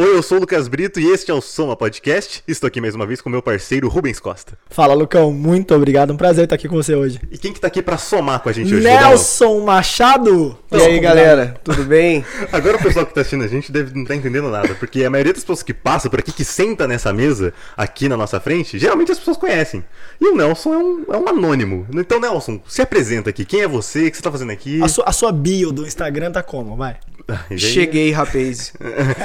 [0.00, 2.42] O Eu sou o Lucas Brito e este é o Soma Podcast.
[2.48, 4.58] Estou aqui mais uma vez com meu parceiro Rubens Costa.
[4.68, 6.12] Fala, Lucão, muito obrigado.
[6.12, 7.20] Um prazer estar aqui com você hoje.
[7.30, 8.82] E quem que tá aqui pra somar com a gente hoje?
[8.82, 10.58] Nelson Machado!
[10.72, 12.24] E aí, galera, tudo bem?
[12.50, 15.08] Agora o pessoal que tá assistindo a gente deve não estar entendendo nada, porque a
[15.08, 18.76] maioria das pessoas que passam por aqui, que senta nessa mesa, aqui na nossa frente,
[18.76, 19.84] geralmente as pessoas conhecem.
[20.20, 21.86] E o Nelson é um, é um anônimo.
[21.94, 23.44] Então, Nelson, se apresenta aqui.
[23.44, 24.08] Quem é você?
[24.08, 24.82] O que você tá fazendo aqui?
[24.82, 26.76] A sua, a sua bio do Instagram tá como?
[26.76, 26.96] Vai.
[27.56, 28.72] Cheguei, rapaz.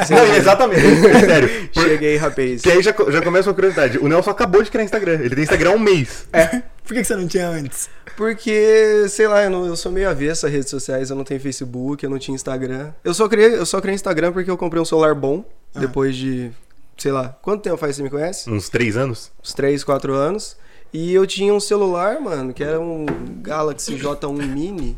[0.10, 0.83] Não, exatamente,
[1.26, 1.70] sério.
[1.74, 2.62] Por- Cheguei, rapaz.
[2.62, 3.98] Que aí já, já começa uma curiosidade.
[4.00, 5.20] O Nelson acabou de criar Instagram.
[5.22, 6.28] Ele tem Instagram há um mês.
[6.86, 7.90] Por que você não tinha antes?
[8.18, 11.40] Porque, sei lá, eu, não- eu sou meio avesso a redes sociais, eu não tenho
[11.40, 12.92] Facebook, eu não tinha Instagram.
[13.04, 16.52] Eu só criei, eu só criei Instagram porque eu comprei um celular bom, depois de,
[16.98, 18.50] sei lá, quanto tempo faz que você me conhece?
[18.50, 19.32] Uns três anos.
[19.44, 20.58] Uns 3, 4 anos.
[20.94, 23.06] E eu tinha um celular, mano, que era um
[23.42, 24.96] Galaxy J1 Mini,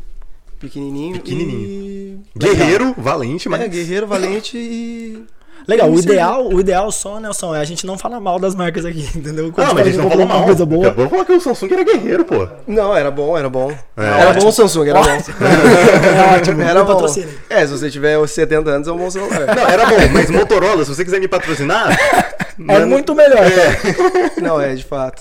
[0.58, 1.14] pequenininho.
[1.14, 1.60] Pequenininho.
[1.68, 2.20] E...
[2.38, 3.62] Guerreiro, valente, mas.
[3.62, 5.24] É, guerreiro, valente e...
[5.66, 8.54] Legal, o não ideal, o ideal só, Nelson, é a gente não falar mal das
[8.54, 9.50] marcas aqui, entendeu?
[9.52, 10.44] Quando Não, você mas a gente fala não falou uma mal.
[10.44, 10.86] coisa boa.
[10.88, 12.48] Acabou falar que o Samsung era guerreiro, pô.
[12.66, 13.70] Não, era bom, era bom.
[13.96, 14.42] É, era ótimo.
[14.42, 15.10] bom o Samsung, era bom.
[15.10, 16.92] É ótimo, Era bom.
[16.92, 17.28] patrocina.
[17.50, 19.46] É, se você tiver os 70 anos, é um bom celular.
[19.54, 21.98] Não, era bom, mas Motorola, se você quiser me patrocinar.
[22.68, 23.42] É muito melhor.
[23.44, 24.40] É.
[24.40, 25.20] Não, é, de fato.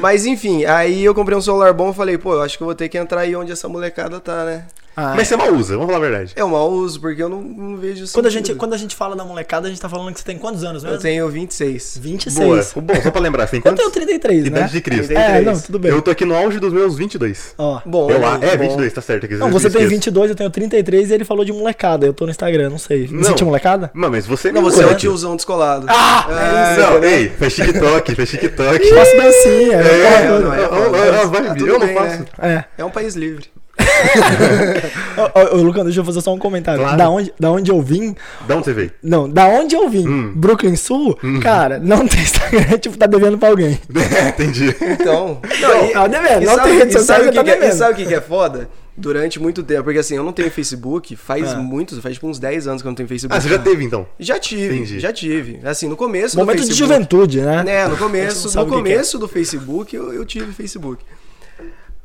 [0.00, 2.66] Mas enfim, aí eu comprei um celular bom e falei, pô, eu acho que eu
[2.66, 4.64] vou ter que entrar aí onde essa molecada tá, né?
[4.96, 6.32] Ah, Mas você mal usa, vamos falar a verdade.
[6.36, 8.94] É um mau uso, porque eu não, não vejo quando, a gente, quando a gente
[8.94, 10.96] fala da molecada, a gente tá falando que você tem quantos anos mesmo?
[10.98, 11.98] Eu tenho 26.
[12.02, 12.38] 26.
[12.74, 12.82] Boa.
[12.84, 13.78] Bom, só pra lembrar, você tem Eu quantos?
[13.80, 14.48] tenho 33, né?
[14.48, 15.10] Idade de Cristo.
[15.12, 15.44] É, 33.
[15.46, 15.90] não, tudo bem.
[15.90, 17.54] Eu tô aqui no auge dos meus 22.
[17.56, 17.80] Ó.
[17.86, 18.64] Bom, eu, a- é, bom.
[18.64, 19.24] 22, tá certo.
[19.24, 19.88] aqui, Não, eu você tem esqueço.
[19.90, 22.04] 22, eu tenho 33 e ele falou de molecada.
[22.06, 23.08] Eu tô no Instagram, não sei.
[23.10, 23.22] Não.
[23.24, 23.90] Você tinha molecada?
[23.94, 25.86] Não, mas você Não, me você é o tiozão descolado.
[25.88, 28.88] Ah, é Não, ei, faz TikTok, faz TikTok.
[28.94, 29.72] Faço dancinha.
[29.72, 30.44] eu É, faço não, tudo.
[30.48, 32.24] não, é, não, não, não, tá eu não né?
[32.40, 32.64] É.
[32.78, 33.46] É um país livre.
[35.52, 36.80] Ô, ô, Lucas, deixa eu fazer só um comentário.
[36.82, 36.96] Claro.
[36.98, 38.14] Da, onde, da onde eu vim.
[38.46, 38.90] Da onde você veio?
[39.02, 40.32] Não, da onde eu vim, Hum.
[40.34, 43.78] Brooklyn Sul, cara, não tem Instagram, tipo, tá devendo pra alguém.
[44.28, 44.74] Entendi.
[44.80, 45.40] Então.
[45.60, 47.50] Não, tá devendo, e não sabe- tem rede social, sabe você o que tá que
[47.50, 47.72] é- devendo.
[47.74, 48.68] E sabe o que que é foda?
[48.94, 51.56] Durante muito tempo, porque assim, eu não tenho Facebook, faz Ah.
[51.56, 53.34] muitos, faz tipo uns 10 anos que eu não tenho Facebook.
[53.36, 54.06] Ah, você já teve então?
[54.20, 55.00] Já tive, Entendi.
[55.00, 55.60] já tive.
[55.64, 56.92] Assim, no começo Momento do de Facebook.
[56.92, 57.64] juventude, né?
[57.66, 58.76] É, no Você começo, no que que é.
[58.76, 61.02] começo do Facebook, eu, eu tive Facebook.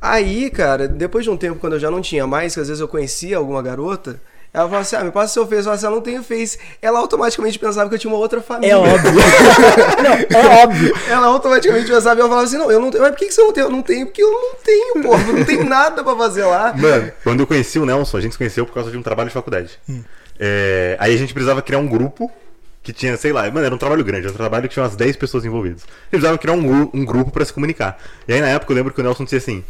[0.02, 2.82] Aí, cara, depois de um tempo, quando eu já não tinha mais, que às vezes
[2.82, 4.22] eu conhecia alguma garota,
[4.54, 5.58] ela falava assim, ah, me passa seu Face.
[5.58, 6.58] Eu falava assim, eu não tenho Face.
[6.82, 8.74] Ela automaticamente pensava que eu tinha uma outra família.
[8.74, 9.12] É óbvio.
[10.04, 10.94] não, é óbvio.
[11.08, 13.04] Ela automaticamente pensava e eu falava assim, não, eu não tenho.
[13.04, 13.64] Mas por que, que você não tem?
[13.64, 15.18] Eu não tenho, porque eu não tenho, pô.
[15.18, 16.74] Não tem nada pra fazer lá.
[16.76, 19.30] Mano, quando eu conheci o Nelson, a gente se conheceu por causa de um trabalho
[19.30, 19.80] de faculdade.
[20.40, 22.32] É, aí a gente precisava criar um grupo
[22.82, 24.96] que tinha, sei lá, mano, era um trabalho grande, era um trabalho que tinha umas
[24.96, 25.82] 10 pessoas envolvidas.
[25.82, 28.00] Eles precisavam criar um, um grupo pra se comunicar.
[28.28, 29.64] E aí na época eu lembro que o Nelson disse assim: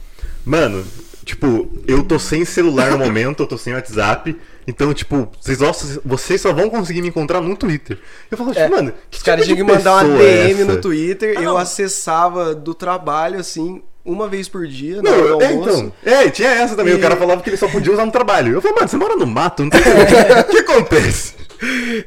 [0.48, 0.86] Mano,
[1.26, 4.36] tipo, eu tô sem celular no momento, eu tô sem WhatsApp.
[4.66, 5.72] Então, tipo, vocês, só-
[6.06, 8.00] vocês só vão conseguir me encontrar no Twitter.
[8.32, 10.48] Eu falo, tipo, É, mano, que Os caras tipo tinham de que mandar uma é
[10.48, 10.72] DM essa?
[10.74, 11.58] no Twitter, Ah, eu não.
[11.58, 15.70] acessava do trabalho, assim, uma vez por dia, Não, do é, almoço.
[15.70, 15.94] então.
[16.06, 16.94] É, tinha essa também.
[16.94, 18.54] O E- cara falava que ele só podia usar no trabalho.
[18.54, 19.82] Eu falei, mano, você mora no mato, não tem.
[20.48, 21.34] O que acontece?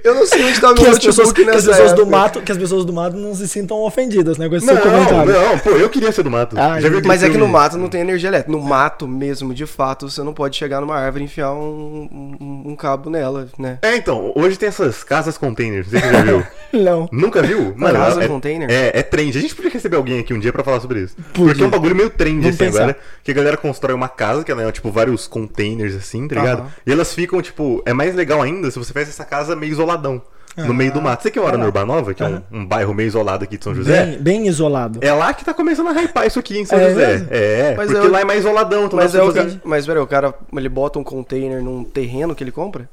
[0.05, 2.41] Eu não sei onde tá o Que meu as, pessoas, que, as pessoas do mato,
[2.41, 4.49] que as pessoas do mato não se sintam ofendidas, né?
[4.49, 5.33] Com esse Não, seu comentário.
[5.33, 6.56] não, pô, eu queria ser do mato.
[6.59, 8.50] Ah, Já viu aquele Mas é que no mato não tem energia elétrica.
[8.53, 12.62] No mato mesmo, de fato, você não pode chegar numa árvore e enfiar um, um-
[12.71, 13.78] um cabo nela, né?
[13.83, 16.47] É, então, hoje tem essas casas containers, não sei se você já viu.
[16.72, 17.09] Não.
[17.10, 17.75] Nunca viu?
[17.75, 18.71] Casa é, container?
[18.71, 19.37] É, é trend.
[19.37, 21.16] A gente podia receber alguém aqui um dia pra falar sobre isso.
[21.34, 21.47] Podia.
[21.49, 22.83] Porque é um bagulho meio trend, Vamos assim, pensar.
[22.83, 22.97] agora.
[23.25, 26.72] Que a galera constrói uma casa, que ela é, tipo, vários containers, assim, tá ligado?
[26.87, 30.23] E elas ficam, tipo, é mais legal ainda se você faz essa casa meio isoladão.
[30.56, 31.23] No meio do mato.
[31.23, 33.75] Você que mora no Urbanova, que é um, um bairro meio isolado aqui de São
[33.75, 34.05] José.
[34.05, 34.99] Bem, bem isolado.
[35.01, 37.27] É lá que tá começando a hypar isso aqui em São É José.
[37.31, 38.84] É, Mas porque eu- lá é mais isoladão.
[38.87, 39.47] Então Mas, é o ca...
[39.65, 42.91] mas peraí, o cara ele bota um container num terreno que ele compra?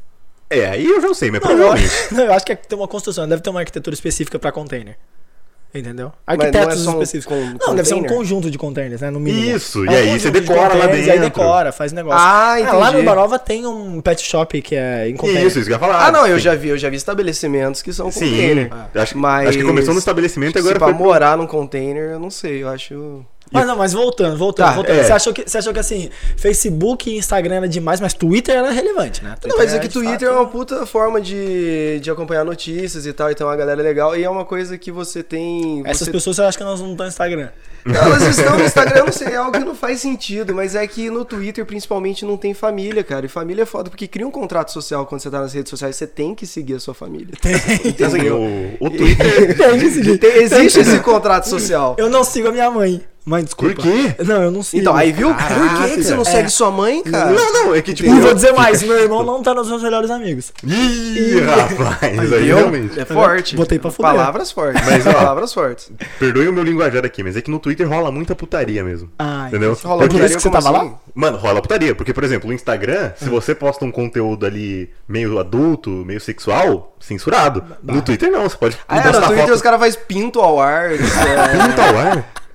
[0.49, 1.93] É, aí eu já sei, mas Não, eu, provavelmente.
[1.93, 4.37] acho, não, eu acho que é que tem uma construção, deve ter uma arquitetura específica
[4.39, 4.95] pra container.
[5.77, 6.11] Entendeu?
[6.25, 7.37] Mas não é Arquitetos um específicos.
[7.37, 8.17] não, deve ser um container?
[8.17, 9.09] conjunto de containers, né?
[9.11, 9.55] No mínimo.
[9.55, 11.39] Isso, É e aí você de decora lá containers, E aí dentro.
[11.41, 12.19] decora, faz negócio.
[12.19, 12.97] Ah, lá entendi.
[12.97, 15.45] no Barova tem um pet shop que é em container.
[15.45, 16.07] Isso, isso que eu ia falar.
[16.07, 16.43] Ah, não, eu Sim.
[16.43, 18.69] já vi, eu já vi estabelecimentos que são Sim, container.
[18.95, 22.11] acho, Mas acho que começou no estabelecimento e Se agora pra foi morar num container,
[22.11, 23.23] eu não sei, eu acho...
[23.51, 24.99] Mas não, mas voltando, voltando, Tá, voltando.
[24.99, 25.03] é.
[25.03, 28.71] Você, achou que, você achou que assim, Facebook e Instagram era demais, mas Twitter era
[28.71, 29.35] relevante, né?
[29.45, 33.13] Não, mas é que Twitter é fato- uma puta forma de, de acompanhar notícias e
[33.13, 34.15] tal, então a galera é legal.
[34.17, 35.81] E é uma coisa que você tem.
[35.85, 36.11] Essas você...
[36.11, 37.49] pessoas eu acho que elas não estão no Instagram.
[37.85, 41.09] Elas estão no Instagram, não sei, é algo que não faz sentido, mas é que
[41.09, 43.25] no Twitter, principalmente, não tem família, cara.
[43.25, 45.95] E família é foda, porque cria um contrato social quando você tá nas redes sociais,
[45.95, 47.33] você tem que seguir a sua família.
[48.05, 49.55] Assim, o, o Twitter.
[49.57, 50.17] Tem que seguir.
[50.17, 51.95] Tem- existe esse contrato social.
[51.97, 53.75] Eu não sigo a minha mãe, Mas desculpa.
[53.75, 54.15] Por quê?
[54.23, 54.79] Não, eu não sei.
[54.79, 55.35] Então, aí viu?
[55.35, 56.35] Caraca, Por que, que você não cara.
[56.37, 56.49] segue É.
[56.49, 57.31] sua mãe, cara?
[57.31, 58.09] Não, não, é que tipo.
[58.09, 60.53] E vou dizer mais, meu irmão não tá nos meus melhores amigos.
[60.63, 62.97] Ih, rapaz, aí realmente.
[62.97, 63.53] É forte.
[63.57, 64.11] Botei pra fuder.
[64.13, 64.81] Palavras fortes.
[64.85, 65.91] Mas, ó, palavras fortes.
[66.17, 69.09] Perdoe o meu linguajar aqui, mas é que no Twitter rola muita putaria mesmo.
[69.19, 69.77] Ah, entendeu?
[69.83, 70.87] Rola Por Porque- isso que você tava assim?
[70.87, 70.95] lá?
[71.13, 71.93] Mano, rola putaria.
[71.93, 76.95] Porque, por exemplo, o Instagram, se você posta um conteúdo ali meio adulto, meio sexual,
[76.99, 77.61] censurado.
[77.83, 79.53] No Twitter não, você pode Ah, é, no Twitter foto...
[79.53, 81.01] os caras fazem pinto awards.
[81.17, 82.33] é, Pinto ao ar?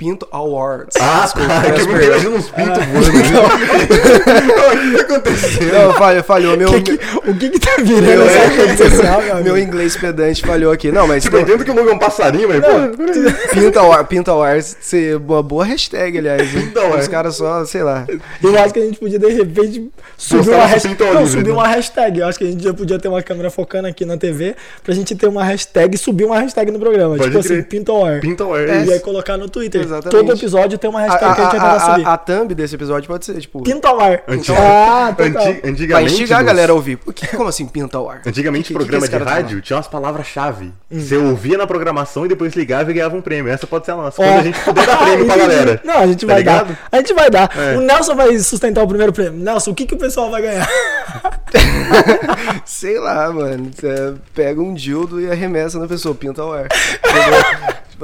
[0.00, 0.96] pinto awards.
[0.98, 3.08] Ah, Desculpa, tá, é que eu imagino uns pintos voando.
[3.10, 5.72] O que tá acontecendo?
[5.74, 6.56] Não, falhou, falhou.
[6.56, 9.94] Meu, O que, que- o que que tá virando meu, essa rede social, meu inglês
[9.98, 10.90] pedante falhou aqui.
[10.90, 13.32] Não, mas Tipo, entendo que o logo é um passarinho, mas, pô, peraí.
[13.52, 16.48] Pinta Awards, Pinta Awards, ser uma boa hashtag, aliás.
[16.76, 17.02] Awards.
[17.02, 18.06] Os caras só, sei lá.
[18.42, 20.94] Eu acho que a gente podia, de repente, subir uma hashtag.
[20.96, 21.52] Pinto Não, subir né?
[21.52, 22.20] uma hashtag.
[22.20, 24.94] Eu acho que a gente já podia ter uma câmera focando aqui na TV pra
[24.94, 27.16] gente ter uma hashtag e subir uma hashtag no programa.
[27.16, 27.66] Pode tipo assim, crer.
[27.66, 28.20] Pinto ao ar.
[28.20, 28.66] Pinto ao ar.
[28.68, 28.84] É.
[28.84, 29.82] E aí colocar no Twitter.
[29.90, 30.10] Exatamente.
[30.26, 32.06] Todo episódio tem uma A, hashtag que a gente vai a, subir.
[32.06, 34.22] a, a thumb desse episódio pode ser, tipo, Pinto ao ar.
[34.28, 35.26] Anti- Ah, total.
[35.48, 36.12] Anti- pra Antigamente.
[36.12, 36.96] instigar a galera a ouvir.
[36.96, 38.26] Por que, como assim Pinta Awards?
[38.26, 40.72] Antigamente, Que- que- que programa esse de tá rádio tinha umas palavras-chave.
[40.90, 41.00] Hum.
[41.00, 43.52] Você ouvia na programação e depois ligava e ganhava um prêmio.
[43.52, 44.16] Essa pode ser a nossa.
[44.16, 45.80] Quando a gente puder dar prêmio pra galera.
[45.84, 46.68] Não, a gente Tá vai ligado?
[46.68, 46.78] dar.
[46.92, 47.50] A gente vai dar.
[47.56, 47.76] É.
[47.76, 49.38] O Nelson vai sustentar o primeiro prêmio.
[49.38, 50.68] Nelson, o que, que o pessoal vai ganhar?
[52.64, 53.70] Sei lá, mano.
[53.74, 56.68] Você pega um dildo e arremessa na pessoa, pinta ao ar.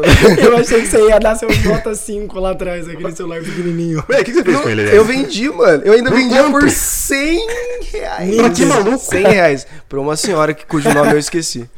[0.43, 4.05] Eu achei que você ia dar seu Nota 5 lá atrás, aquele celular pequenininho.
[4.09, 4.97] Ué, o que você fez com ele?
[4.97, 5.83] Eu vendi, mano.
[5.85, 6.61] Eu ainda Por vendia quanto?
[6.61, 7.47] por 100
[7.93, 8.37] reais.
[8.37, 8.99] Pra que maluco?
[8.99, 9.67] 100 reais.
[9.89, 11.69] Pra uma senhora que, cujo nome eu esqueci.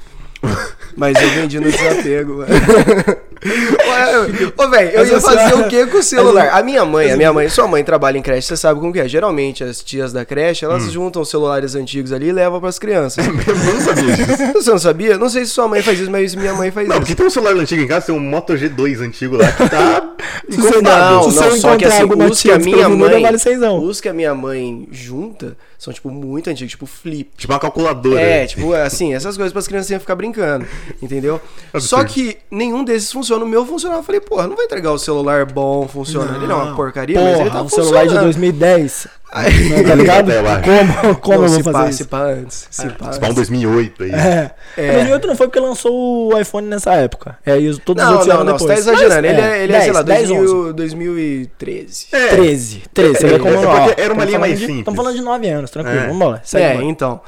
[0.96, 2.48] Mas eu vendi no desapego, mano.
[4.56, 6.50] Ô, velho, eu ia fazer o que com o celular?
[6.52, 9.00] A minha mãe, a minha mãe, sua mãe trabalha em creche, você sabe como que
[9.00, 9.08] é.
[9.08, 10.90] Geralmente, as tias da creche, elas Hum.
[10.90, 13.24] juntam os celulares antigos ali e levam pras crianças.
[13.26, 14.52] Eu não sabia disso.
[14.54, 15.18] Você não sabia?
[15.18, 17.00] Não sei se sua mãe faz isso, mas minha mãe faz Não, isso.
[17.02, 20.02] porque tem um celular antigo em casa, tem um Moto G2 antigo lá que tá.
[20.48, 23.36] Não, você não, só que assim, os que a minha mãe, vale
[23.82, 27.30] os que a minha mãe junta são tipo muito antigos, tipo flip.
[27.36, 28.20] Tipo uma calculadora.
[28.20, 30.66] É, tipo, assim, essas coisas para as criancinhas ficar brincando,
[31.00, 31.40] entendeu?
[31.78, 33.44] Só que nenhum desses funciona.
[33.44, 34.00] O meu funcionava.
[34.00, 36.36] Eu falei, porra, não vai entregar o celular bom, funciona.
[36.36, 38.24] Ele não é uma porcaria, mas ele tá um celular de funcionando.
[38.24, 39.08] 2010.
[39.30, 40.32] Aí- Tá ligado?
[40.32, 40.62] Eu acho.
[40.62, 42.08] Como, como Não, eu se vou pá, fazer se isso?
[42.08, 42.68] pá antes.
[42.70, 43.34] Se pá Tipo, um antes.
[43.34, 44.10] 2008 aí.
[44.12, 44.50] É.
[44.76, 44.92] É.
[44.92, 47.36] 2008 não foi porque lançou o iPhone nessa época.
[47.44, 48.84] É, e os- todos os Não, outros não, não, você depois.
[48.84, 49.26] tá exagerando.
[49.28, 50.72] Mas, ele é, ele é 10, sei lá, 10, 11.
[50.72, 52.06] 2000, 2013.
[52.12, 52.26] É.
[52.28, 52.82] 13.
[52.94, 54.78] 13, você É, é porque era uma linha mais de- simples.
[54.80, 55.96] Estamos falando de 9 anos, tranquilo.
[55.98, 56.00] É.
[56.02, 56.40] Vamos embora.
[56.44, 57.20] Segue É, então.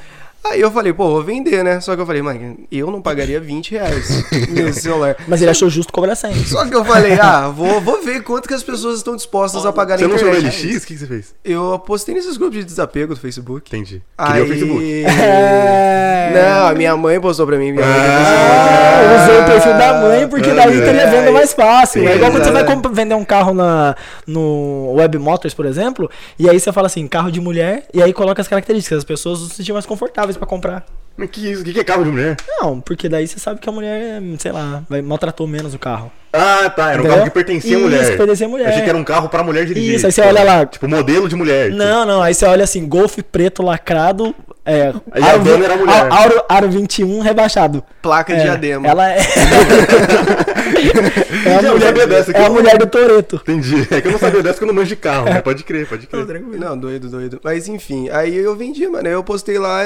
[0.42, 1.80] Aí eu falei, pô, vou vender, né?
[1.80, 5.16] Só que eu falei, mãe, eu não pagaria 20 reais nesse celular.
[5.28, 6.34] Mas ele achou justo cobrar 100.
[6.46, 9.72] Só que eu falei, ah, vou, vou ver quanto que as pessoas estão dispostas a
[9.72, 10.66] pagar Você na não usou o internet.
[10.66, 10.82] LX?
[10.82, 11.34] O que que você fez?
[11.44, 13.68] Eu postei nesses grupos de desapego do Facebook.
[13.68, 14.02] Entendi.
[14.18, 15.04] Queria o Facebook.
[15.04, 16.30] É.
[16.32, 17.72] Não, a minha mãe postou pra mim.
[17.72, 20.84] Minha mãe Ah, usou o perfil da mãe, porque Ah, daí é.
[20.84, 22.08] teria venda mais fácil.
[22.08, 23.96] É igual quando você vai vender um carro na,
[24.26, 28.12] no Web Motors, por exemplo, e aí você fala assim, carro de mulher, e aí
[28.12, 30.84] coloca as características, as pessoas se sentir mais confortáveis pra comprar.
[31.20, 31.60] Mas que isso?
[31.60, 32.36] O que que é carro de mulher?
[32.48, 36.10] Não, porque daí você sabe que a mulher, sei lá, vai, maltratou menos o carro.
[36.32, 36.92] Ah, tá.
[36.92, 37.10] Era um Entendeu?
[37.10, 38.16] carro que pertencia à Isso, mulher.
[38.16, 38.64] pertencia à mulher.
[38.64, 39.96] Eu achei que era um carro pra mulher dirigir.
[39.96, 40.64] Isso, aí você Tipo, olha lá.
[40.64, 41.70] Tipo, modelo de mulher.
[41.70, 44.34] Não, não, aí você olha assim, Golf preto lacrado,
[44.64, 45.92] é, Aí a dona era mulher.
[46.00, 47.82] Aro, aro, aro 21 rebaixado.
[48.00, 48.86] Placa de É, diadema.
[48.86, 49.18] Ela é.
[51.46, 53.36] é, a mulher, dessa é a mulher do Toreto.
[53.36, 53.86] Entendi.
[53.90, 55.40] É que eu não sabia dessa que eu não manjo de carro, né?
[55.40, 56.42] Pode crer, pode crer.
[56.58, 57.40] Não, doido, doido.
[57.42, 59.06] Mas enfim, aí eu vendi, mano.
[59.06, 59.82] Aí eu postei lá.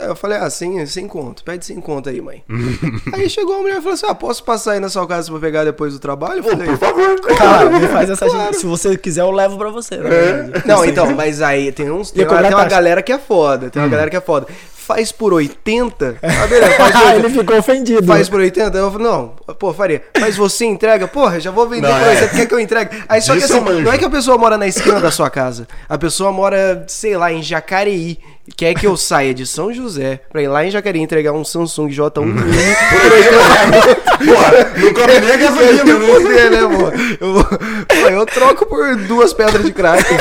[0.00, 1.44] Aí Eu falei, ah, sem, sem conto.
[1.44, 2.42] Pede sem conto aí, mãe.
[3.12, 5.40] aí chegou a mulher e falou assim: ah, posso passar aí na sua casa pra
[5.40, 6.38] pegar depois do trabalho?
[6.38, 7.20] Eu falei, por favor.
[7.36, 9.96] Cara, me faz essa Se você quiser, eu levo pra você.
[9.96, 10.66] na verdade.
[10.66, 12.10] Não, então, mas aí tem uns.
[12.10, 13.66] Tem, uma, tem uma galera que é foda.
[13.66, 13.70] Hum.
[13.70, 14.46] Tem uma galera que é foda.
[14.74, 16.16] Faz por 80.
[16.22, 17.26] Ah, beleza, faz por Ah, 80.
[17.26, 18.06] ele ficou ofendido.
[18.06, 18.76] Faz por 80?
[18.76, 19.28] Eu falei, não,
[19.58, 20.02] pô, faria.
[20.18, 21.06] Mas você entrega?
[21.06, 22.10] Porra, já vou vender Não, por é.
[22.10, 23.04] 80, quer que eu entregue?
[23.08, 25.68] Aí só que assim, não é que a pessoa mora na esquina da sua casa.
[25.88, 28.18] A pessoa mora, sei lá, em Jacareí.
[28.56, 31.88] Quer que eu saia de São José pra ir lá em Jacareí entregar um Samsung
[31.88, 32.42] J1 Mini
[34.20, 36.50] Porra, não come nem a gasolina, né?
[36.50, 37.94] né, pô?
[37.96, 40.04] Eu, eu troco por duas pedras de crack.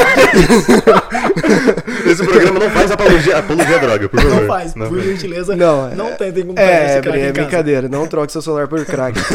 [2.05, 4.39] Esse programa não faz apologia, apologia à droga, por favor.
[4.41, 5.03] Não faz, por faz.
[5.03, 5.55] gentileza.
[5.55, 7.33] Não, Não é- tentem comprar É, esse é, crack em casa.
[7.33, 7.89] brincadeira.
[7.89, 9.19] Não troque seu celular por crack.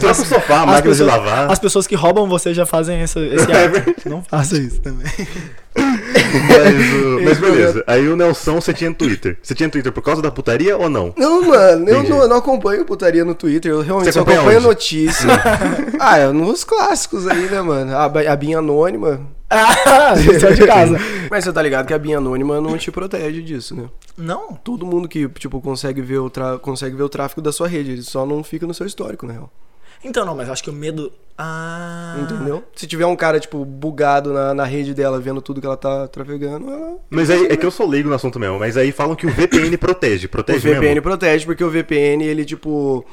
[0.00, 1.50] Troca o sofá, a máquina de pessoas, lavar.
[1.52, 3.72] as pessoas que roubam você já fazem esse, esse É ato.
[3.72, 3.94] verdade.
[4.06, 5.06] Não faça isso também.
[5.76, 7.84] Mas, o- mas beleza.
[7.86, 9.38] Aí o Nelson, você tinha Twitter.
[9.42, 11.12] Você tinha Twitter por causa da putaria ou não?
[11.16, 14.38] Não, mano, eu não, eu não acompanho putaria no Twitter, eu realmente Você só acompanha
[14.40, 14.68] acompanho onde?
[14.68, 15.28] notícia.
[16.00, 17.94] ah, eu nos clássicos aí, né, mano?
[17.96, 19.20] A, a Binha Anônima.
[19.56, 20.98] Ah, é de casa.
[21.30, 23.84] Mas você tá ligado que a Binha Anônima não te protege disso, né?
[24.16, 24.54] Não.
[24.54, 26.58] Todo mundo que, tipo, consegue ver o, tra...
[26.58, 29.34] consegue ver o tráfego da sua rede, ele só não fica no seu histórico, na
[29.34, 29.52] real.
[30.04, 31.10] Então, não, mas eu acho que o medo.
[31.36, 32.16] Ah.
[32.22, 32.62] Entendeu?
[32.76, 36.06] Se tiver um cara, tipo, bugado na, na rede dela, vendo tudo que ela tá
[36.06, 36.96] trafegando, ela...
[37.10, 39.30] Mas aí, é que eu sou leigo no assunto mesmo, mas aí falam que o
[39.30, 40.26] VPN protege.
[40.26, 41.02] O Protege VPN mesmo?
[41.02, 43.04] protege, porque o VPN, ele, tipo.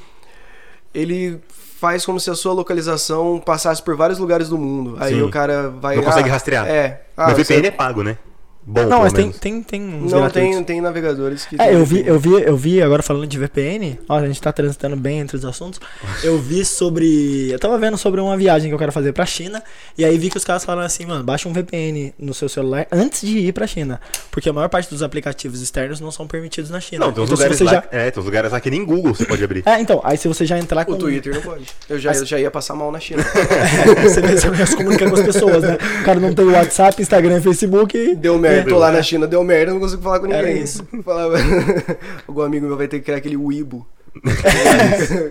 [0.93, 1.39] Ele
[1.79, 4.97] faz como se a sua localização passasse por vários lugares do mundo.
[4.99, 5.21] Aí Sim.
[5.23, 5.95] o cara vai.
[5.95, 6.67] Não consegue ah, rastrear.
[6.67, 7.01] É.
[7.17, 8.17] Ah, Mas VPN você- é pago, né?
[8.63, 9.39] Bom, Não, pelo mas tem, menos.
[9.39, 10.55] tem, tem uns Não, gratuitos.
[10.57, 11.55] tem, tem navegadores que.
[11.55, 14.39] É, tem eu vi, eu vi, eu vi, agora falando de VPN, ó, a gente
[14.39, 15.79] tá transitando bem entre os assuntos.
[16.23, 17.49] Eu vi sobre.
[17.51, 19.63] Eu tava vendo sobre uma viagem que eu quero fazer pra China,
[19.97, 22.85] e aí vi que os caras falaram assim, mano, baixa um VPN no seu celular
[22.91, 23.99] antes de ir pra China.
[24.29, 27.05] Porque a maior parte dos aplicativos externos não são permitidos na China.
[27.07, 27.83] Não, tem uns, Então, lugares você lá, já...
[27.91, 29.63] é, tem uns lugares lá que nem Google você pode abrir.
[29.65, 30.91] É, então, aí se você já entrar com.
[30.91, 31.65] O Twitter não pode.
[31.89, 33.23] Eu já, eu já ia passar mal na China.
[34.03, 35.77] você vê, você já se comunica com as pessoas, né?
[36.01, 38.15] O cara não tem WhatsApp, Instagram e Facebook.
[38.15, 38.79] Deu merda, tô É.
[38.79, 40.63] lá na China, deu merda, eu não consigo falar com Era ninguém.
[40.63, 40.85] isso.
[41.03, 41.37] Falava...
[42.27, 43.85] Algum amigo meu vai ter que criar aquele Weibo.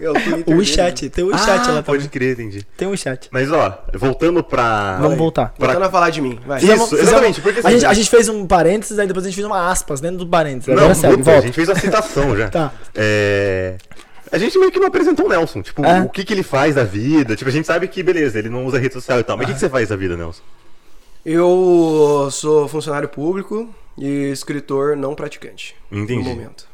[0.03, 0.59] é o Twitter O.
[0.59, 2.09] WeChat, tem o WeChat ah, lá pode também.
[2.09, 2.67] crer, entendi.
[2.77, 3.29] Tem o WeChat.
[3.31, 4.97] Mas ó, voltando pra.
[5.01, 5.53] Vamos voltar.
[5.59, 6.59] Pra- Voltando a falar de mim, vai.
[6.59, 9.29] Isso, Fizemos- exatamente, porque a, assim, gente, a gente fez um parênteses, aí depois a
[9.29, 10.69] gente fez uma aspas dentro do parênteses.
[10.69, 11.47] Não, Agora segue, puta, a volta.
[11.47, 12.49] gente fez a citação já.
[12.49, 12.73] Tá.
[12.95, 13.77] É.
[14.33, 15.61] A gente meio que não apresentou o Nelson.
[15.61, 16.01] Tipo, É.
[16.03, 17.35] o que, que ele faz da vida.
[17.37, 19.37] Tipo, a gente sabe que, beleza, ele não usa rede social e tal.
[19.37, 20.41] Mas o que, que você faz da vida, Nelson?
[21.25, 25.75] Eu sou funcionário público e escritor não praticante.
[25.91, 26.23] Entendi.
[26.29, 26.69] No momento.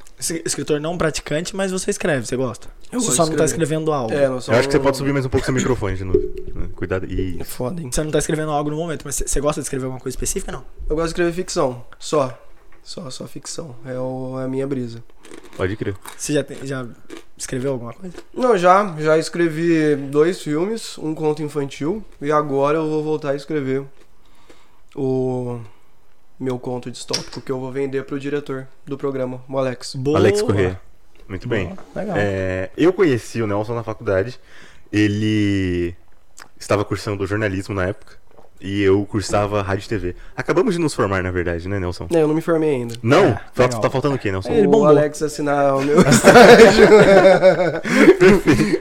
[0.46, 2.68] Escritor não praticante, mas você escreve, você gosta.
[2.90, 4.14] Eu você só não tá escrevendo algo.
[4.14, 6.04] É, não sou Eu acho que você pode subir mais um pouco seu microfone de
[6.04, 6.18] novo.
[6.74, 7.04] Cuidado.
[7.04, 7.44] É Isso.
[7.44, 7.90] foda, hein?
[7.92, 10.14] Você não tá escrevendo algo no momento, mas você- você gosta de escrever alguma coisa
[10.16, 10.64] específica, não?
[10.88, 11.84] Eu gosto de escrever ficção.
[11.98, 12.38] Só.
[12.82, 13.74] Só, só ficção.
[13.84, 15.02] É, o, é a minha brisa.
[15.56, 15.96] Pode crer.
[16.16, 16.86] Você já, tem- já
[17.36, 18.14] escreveu alguma coisa?
[18.32, 18.94] Não, já.
[18.98, 22.02] Já escrevi dois filmes, um conto infantil.
[22.22, 23.82] E agora eu vou voltar a escrever
[24.94, 25.60] o
[26.38, 29.94] meu conto distópico que eu vou vender pro diretor do programa, o Alex.
[29.94, 30.18] Boa.
[30.18, 30.80] Alex Corrêa.
[31.28, 31.68] Muito bem.
[31.68, 32.16] Boa, Legal.
[32.18, 34.38] É, eu conheci o Nelson na faculdade.
[34.92, 35.94] Ele
[36.58, 38.16] estava cursando jornalismo na época.
[38.58, 40.16] E eu cursava rádio e TV.
[40.34, 42.06] Acabamos de nos formar, na verdade, né, Nelson?
[42.12, 42.94] É, eu não me formei ainda.
[43.02, 43.26] Não?
[43.26, 43.80] É, Tá- legal.
[43.82, 44.50] tá faltando o quê, Nelson?
[44.50, 44.84] Ele o.
[44.86, 46.88] Alex assinar o meu estágio.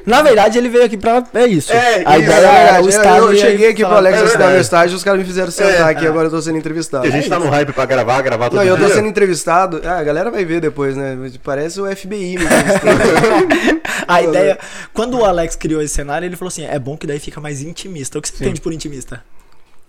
[0.06, 1.24] Na verdade, ele veio aqui pra.
[1.34, 1.72] É isso.
[1.74, 3.24] É, a isso, ideia É era o estágio.
[3.26, 4.62] eu e cheguei aqui pro Alex É assinar meu verdade.
[4.62, 7.06] estágio, os caras me fizeram sentar É, aqui, agora eu tô sendo entrevistado.
[7.06, 8.96] a gente tá no hype pra gravar, gravar todo Não, eu tô dia.
[8.96, 9.82] sendo entrevistado.
[9.84, 11.18] Ah, a galera vai ver depois, né?
[11.44, 12.46] Parece o FBI me.
[14.08, 14.58] A ideia.
[14.94, 17.62] Quando o Alex criou esse cenário, ele falou assim: é bom que daí fica mais
[17.62, 18.18] intimista.
[18.20, 18.44] O que você Sim.
[18.46, 19.24] entende por intimista?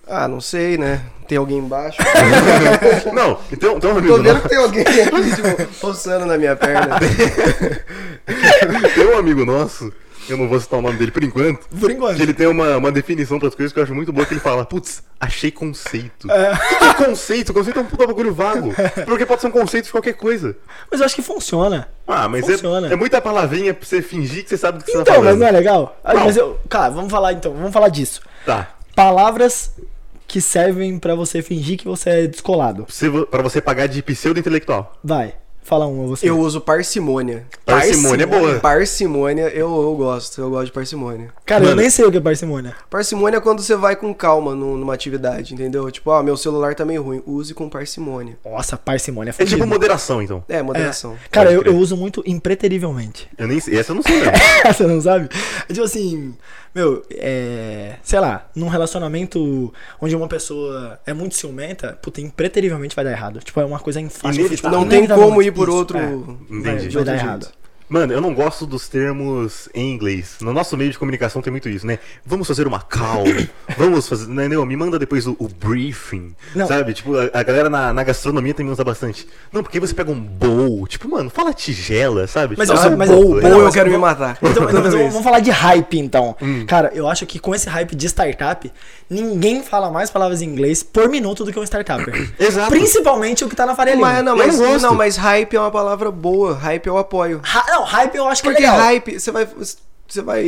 [0.07, 1.01] Ah, não sei, né?
[1.29, 1.99] Tem alguém embaixo.
[3.13, 6.99] Não, então, então Tô amigo, vendo que tem alguém aqui, tipo, roçando na minha perna.
[8.95, 9.93] tem um amigo nosso,
[10.29, 12.17] eu não vou citar o nome dele por enquanto, Por enquanto.
[12.17, 14.35] que ele tem uma, uma definição para as coisas que eu acho muito boa, que
[14.35, 16.31] ele fala, putz, achei conceito.
[16.31, 16.53] É.
[16.53, 17.53] O que, é conceito?
[17.53, 18.73] Conceito é um puta bagulho vago.
[19.05, 20.57] Porque pode ser um conceito de qualquer coisa.
[20.91, 21.89] Mas eu acho que funciona.
[22.07, 22.93] Ah, mas é, Funciona.
[22.93, 25.25] é muita palavrinha pra você fingir que você sabe do que você tá Então, mas
[25.25, 25.41] falando.
[25.41, 25.97] não é legal?
[26.05, 26.25] Não.
[26.25, 26.59] Mas eu.
[26.69, 28.21] Cara, vamos falar então, vamos falar disso.
[28.45, 28.69] Tá.
[28.95, 29.73] Palavras
[30.27, 32.87] que servem pra você fingir que você é descolado.
[33.31, 34.97] Pra você pagar de pseudo-intelectual.
[35.03, 36.29] Vai, fala um, você.
[36.29, 37.45] Eu uso parcimônia.
[37.65, 38.59] Parcimônia é boa.
[38.61, 40.41] Parcimônia, eu, eu gosto.
[40.41, 41.29] Eu gosto de parcimônia.
[41.45, 41.81] Cara, eu Mano.
[41.81, 42.75] nem sei o que é parcimônia.
[42.91, 45.91] Parcimônia é quando você vai com calma num- numa atividade, entendeu?
[45.91, 47.23] Tipo, ah, meu celular tá meio ruim.
[47.27, 48.37] Use com parcimônia.
[48.45, 49.57] Nossa, parcimônia é É fudido.
[49.57, 50.45] tipo moderação, então.
[50.49, 51.17] É, moderação.
[51.31, 53.29] Cara, Pode eu, eu uso muito impreterivelmente.
[53.39, 53.79] Eu nem sei.
[53.79, 54.33] Essa eu não sei mesmo.
[54.67, 55.29] Você não sabe?
[55.69, 56.35] É tipo assim,
[56.77, 57.95] meu, é.
[58.03, 63.41] Sei lá, num relacionamento onde uma pessoa é muito ciumenta, puta, impreterivelmente vai dar errado.
[63.41, 64.41] Tipo, é uma coisa infácil.
[64.41, 64.79] Inevitável.
[64.79, 65.97] Não tem como ir por outro.
[65.97, 66.11] é.
[66.61, 67.49] Vai, vai dar errado.
[67.89, 70.37] Mano, eu não gosto dos termos em inglês.
[70.41, 71.99] No nosso meio de comunicação tem muito isso, né?
[72.25, 73.25] Vamos fazer uma call.
[73.79, 74.27] vamos fazer.
[74.27, 76.35] Não, não, me manda depois o, o briefing.
[76.55, 76.67] Não.
[76.67, 76.95] Sabe?
[76.95, 79.29] Tipo, a, a galera na, na gastronomia também usa bastante.
[79.53, 80.87] Não, porque você pega um bowl.
[80.89, 82.57] Tipo, mano, fala tigela, sabe?
[82.59, 83.43] Mas tipo, eu- ah, mas bowl, é.
[83.43, 84.37] não, eu mas quero me matar.
[84.43, 84.95] Então, então, vez.
[85.13, 86.35] vamos falar de hype, então.
[86.43, 86.67] Hum.
[86.67, 88.73] Cara, eu acho que com esse hype de startup,
[89.09, 92.33] ninguém fala mais palavras em inglês por minuto do que um startupper.
[92.39, 92.69] Exato.
[92.71, 94.07] Principalmente o que tá na Faria Lima.
[94.13, 96.55] Mas, não, mas, não mas hype é uma palavra boa.
[96.55, 97.41] Hype eu apoio.
[97.45, 98.85] Ra- não, hype eu acho que Porque é legal.
[98.85, 99.49] hype, você vai.
[100.09, 100.45] Você vai.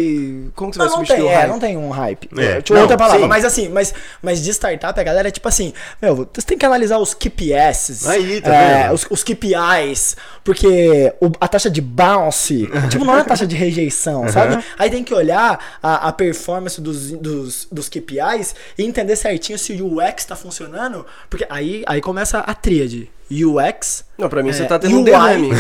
[0.55, 1.49] Como que você Não, vai não substituir tem, o é, hype?
[1.51, 2.29] não tem um hype.
[2.39, 3.23] É, Tipo, não, outra palavra.
[3.23, 3.27] sim.
[3.29, 3.93] Mas assim, mas,
[4.23, 8.07] mas de startup a galera é tipo assim, meu, você tem que analisar os KPIs.
[8.07, 8.95] Aí, tá é, vendo?
[8.95, 13.57] os, os KPIs, porque o- a taxa de bounce, tipo, não é a taxa de
[13.57, 14.63] rejeição, sabe?
[14.79, 19.73] Aí tem que olhar a, a performance dos, dos, dos KPIs e entender certinho se
[19.83, 23.11] o UX tá funcionando, porque aí, aí começa a tríade.
[23.31, 25.51] UX, Não, pra mim você é, tá tendo um UI, derrame.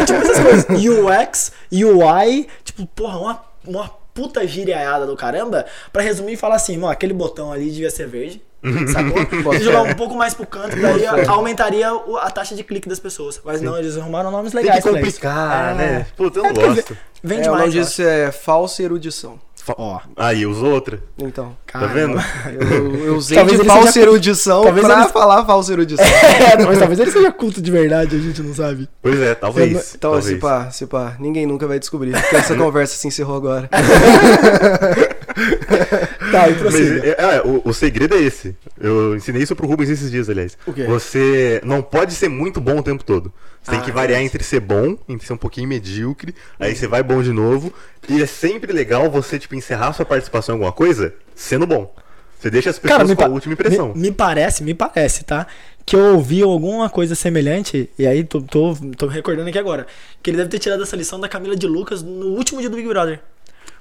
[0.00, 0.66] É, tipo essas coisas.
[0.68, 6.76] UX, UI, tipo, porra, uma, uma puta giriaiada do caramba pra resumir e falar assim,
[6.76, 8.42] mano, aquele botão ali devia ser verde,
[8.92, 9.52] Sacou?
[9.54, 12.98] Se jogar um pouco mais pro canto, daí aumentaria o- a taxa de clique das
[12.98, 13.40] pessoas.
[13.44, 14.82] Mas não, eles arrumaram nomes Tem legais.
[14.82, 15.06] que pra isso.
[15.20, 15.74] complicar, É.
[15.74, 16.06] né?
[16.16, 16.96] Puta, eu não É gosto.
[17.22, 19.38] Vende É, o nome disso é falsa erudição.
[19.76, 21.02] Ó, Aí, usou outra.
[21.18, 22.18] Então, Tá vendo?
[22.58, 26.04] eu, eu usei Talvez de falsa seja- erudição talvez pra ele- falar falsa erudição.
[26.48, 28.88] É, mas talvez ele seja culto de verdade, a gente não sabe.
[29.02, 29.94] Pois é, talvez.
[29.94, 30.24] Então, talvez.
[30.26, 33.68] se pá, se pá, ninguém nunca vai descobrir, porque essa conversa se encerrou agora.
[36.40, 37.06] Tá, e Mas, prossiga.
[37.06, 38.56] é, é, o, o segredo é esse.
[38.80, 40.56] Eu ensinei isso pro Rubens esses dias, aliás.
[40.66, 40.84] O quê?
[40.84, 43.32] Você não pode ser muito bom o tempo todo.
[43.62, 44.24] Você tem Ah, que variar é.
[44.24, 47.72] entre ser bom, entre ser um pouquinho medíocre, aí você vai bom de novo.
[48.08, 51.94] E é sempre legal você, tipo, encerrar sua participação em alguma coisa sendo bom.
[52.38, 53.92] Você deixa as pessoas me, com a última impressão.
[53.94, 55.46] me, me parece, me parece, tá?
[55.84, 59.86] Que eu ouvi alguma coisa semelhante, e aí tô, tô, tô recordando aqui agora,
[60.22, 62.76] que ele deve ter tirado essa lição da Camila de Lucas no último dia do
[62.76, 63.20] Big Brother.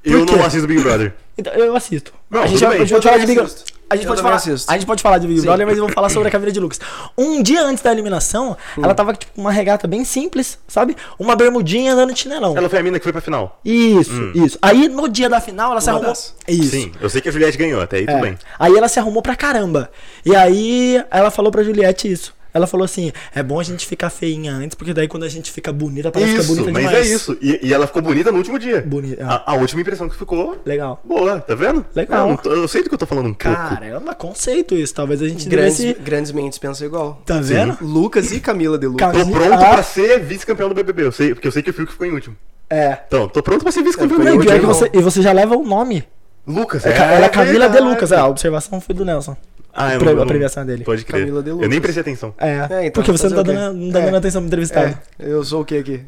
[0.03, 0.35] Eu quê?
[0.35, 1.13] não assisto Big Brother.
[1.37, 2.13] Então, eu assisto.
[2.29, 2.81] Não, a gente, tudo vai, bem.
[2.81, 3.73] a gente pode falar de Big assisto.
[3.89, 4.71] a gente, Eu pode falar, assisto.
[4.71, 5.45] a gente pode falar de Big Sim.
[5.45, 6.79] Brother, mas eu vou falar sobre a Camila de Lucas.
[7.17, 8.83] Um dia antes da eliminação, Hum.
[8.83, 10.95] ela tava tipo com uma regata bem simples, sabe?
[11.19, 12.57] Uma bermudinha andando de chinelão.
[12.57, 13.59] Ela foi a mina que foi pra final.
[13.63, 14.57] Isso, isso.
[14.61, 16.11] Aí no dia da final ela se Uma arrumou.
[16.11, 16.33] das.
[16.47, 16.71] Isso.
[16.71, 18.07] Sim, eu sei que a Juliette ganhou, até aí É.
[18.07, 18.37] tudo bem.
[18.57, 19.91] Aí ela se arrumou pra caramba.
[20.25, 22.33] E aí ela falou pra Juliette isso.
[22.53, 25.51] Ela falou assim: é bom a gente ficar feinha antes, porque daí quando a gente
[25.51, 27.11] fica bonita, parece que Isso, fica bonita mas demais.
[27.11, 27.37] é isso.
[27.41, 28.81] E, e ela ficou bonita no último dia.
[28.81, 29.25] Bonita, é.
[29.25, 31.01] A, a última impressão que ficou Legal.
[31.03, 31.85] boa, tá vendo?
[31.95, 32.39] Legal.
[32.45, 33.55] Eu, eu sei do que eu tô falando um pouco.
[33.57, 34.93] Caramba, conceito isso.
[34.93, 36.01] Talvez a gente Grandes, devesse.
[36.01, 37.21] grandes mentes pensam igual.
[37.25, 37.77] Tá vendo?
[37.81, 39.11] Lucas e Camila de Lucas.
[39.17, 39.69] Tô pronto Ah.
[39.69, 42.11] pra ser vice-campeão do BBB, eu sei, porque eu sei que o Fiuk ficou em
[42.11, 42.35] último.
[42.69, 42.97] É.
[43.07, 44.59] Então, tô pronto pra ser vice-campeão É, do e BBB.
[44.59, 46.03] que você, e você já leva o nome.
[46.45, 47.79] Lucas, É, ela é Camila de.
[47.79, 48.11] Lucas.
[48.11, 49.35] É, a observação foi do Nelson.
[49.79, 50.83] Ah, eu Pre- não, eu a não- premiação dele.
[50.83, 51.21] Pode crer.
[51.21, 51.69] Camila de Eu Lucas.
[51.69, 52.33] nem prestei atenção.
[52.39, 53.53] É, É, então, porque você não tá, fazer o quê?
[53.53, 54.05] dando, não tá É.
[54.05, 54.97] dando atenção pro entrevistado.
[55.19, 56.01] É, eu sou o que aqui?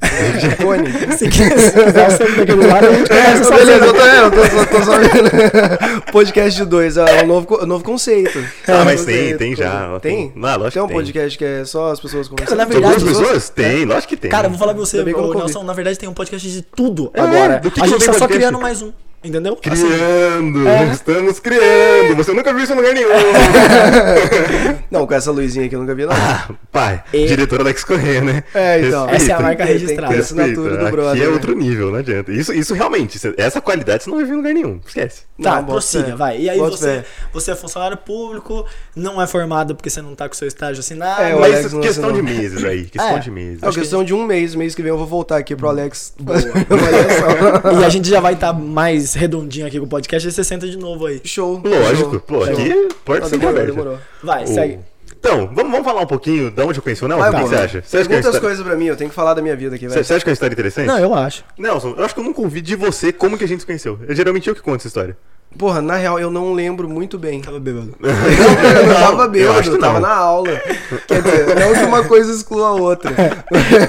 [0.61, 0.91] Cone.
[1.17, 4.19] Se quiser se quiser sair daquele lado, a gente conversa só Beleza, eu tô, é,
[4.25, 6.11] eu tô, só- tô só vendo.
[6.11, 8.39] Podcast de dois, é um novo, novo conceito.
[8.67, 9.99] Ah, mas tem, tem já.
[9.99, 10.33] Tem?
[10.43, 11.01] Ah, lógico Tem um que tem.
[11.03, 12.57] podcast que é só as pessoas conversando.
[12.57, 13.49] na São verdade, duas pessoas-?
[13.49, 14.31] Tem, lógico que tem.
[14.31, 15.05] Cara, eu vou falar pra você, eu.
[15.05, 17.61] Nelson, na verdade tem um podcast de tudo É, agora.
[17.63, 18.91] a gente tem tá só criando mais um.
[19.21, 19.57] Entendeu?
[19.69, 20.83] Assim, Criando, É.
[20.91, 22.15] estamos criando.
[22.15, 23.09] Você nunca viu isso em lugar nenhum.
[24.89, 26.13] Não, com essa luzinha aqui eu nunca vi, não.
[26.13, 28.43] ah, pai, E- diretor Alex Corrêa, né?
[28.55, 29.03] É, então.
[29.09, 29.41] Essa é a Respeita.
[29.41, 30.07] marca registrada.
[30.07, 31.21] que ter assinatura do Aqui brother.
[31.21, 31.31] é né?
[31.33, 32.31] outro nível, não adianta.
[32.31, 34.79] Isso, isso realmente, essa qualidade você não vai ver em lugar nenhum.
[34.85, 35.21] Esquece.
[35.41, 36.39] Tá, Não, prossiga, vai.
[36.39, 37.05] E aí você, fé.
[37.31, 41.21] você é funcionário público, não é formado porque você não tá com seu estágio assinado.
[41.21, 42.85] É, Mas Alex questão de meses aí.
[42.89, 43.19] Questão É.
[43.19, 43.63] de meses.
[43.63, 46.13] É questão de um mês, mês que vem eu vou voltar aqui pro Alex.
[47.79, 50.67] E a gente já vai estar mais redondinho aqui com o podcast e você senta
[50.67, 51.21] de novo aí.
[51.23, 51.61] Show.
[51.63, 52.53] Lógico, show, pô, show.
[52.53, 53.71] aqui porta Ah, sempre demorou, aberta.
[53.71, 53.99] demorou.
[54.21, 54.79] Vai, O- segue.
[55.19, 57.27] Então, vamos, vamos falar um pouquinho de onde eu conheci o Nelson?
[57.29, 57.67] O que você acha?
[57.67, 58.39] Você acha, é Pergunta as história...
[58.41, 60.05] coisas pra mim, eu tenho que falar da minha vida aqui, você, velho.
[60.05, 60.87] você acha que é uma história interessante?
[60.87, 61.43] Não, eu acho.
[61.57, 63.99] Nelson, eu acho que eu nunca ouvi de você como que a gente se conheceu.
[64.07, 65.17] É geralmente eu que conto essa história.
[65.57, 67.41] Porra, na real, eu não lembro muito bem.
[67.41, 67.93] Tava bebendo.
[67.99, 70.07] Não, eu não tava eu bêbado, acho que eu tava não.
[70.07, 70.61] na aula.
[71.07, 73.11] Quer dizer, não que uma coisa exclua a outra.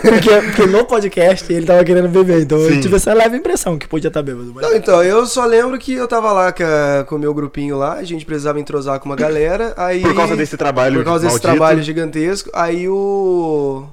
[0.00, 2.80] Porque, porque no podcast ele tava querendo beber, então eu Sim.
[2.80, 4.50] tive essa leve impressão que podia estar bêbado.
[4.54, 4.62] Mas...
[4.66, 7.76] Não, então, eu só lembro que eu tava lá com, a- com o meu grupinho
[7.76, 10.00] lá, a gente precisava entrosar com uma galera, aí...
[10.00, 11.52] Por causa desse trabalho Por causa desse maldito.
[11.56, 13.84] trabalho gigantesco, aí o...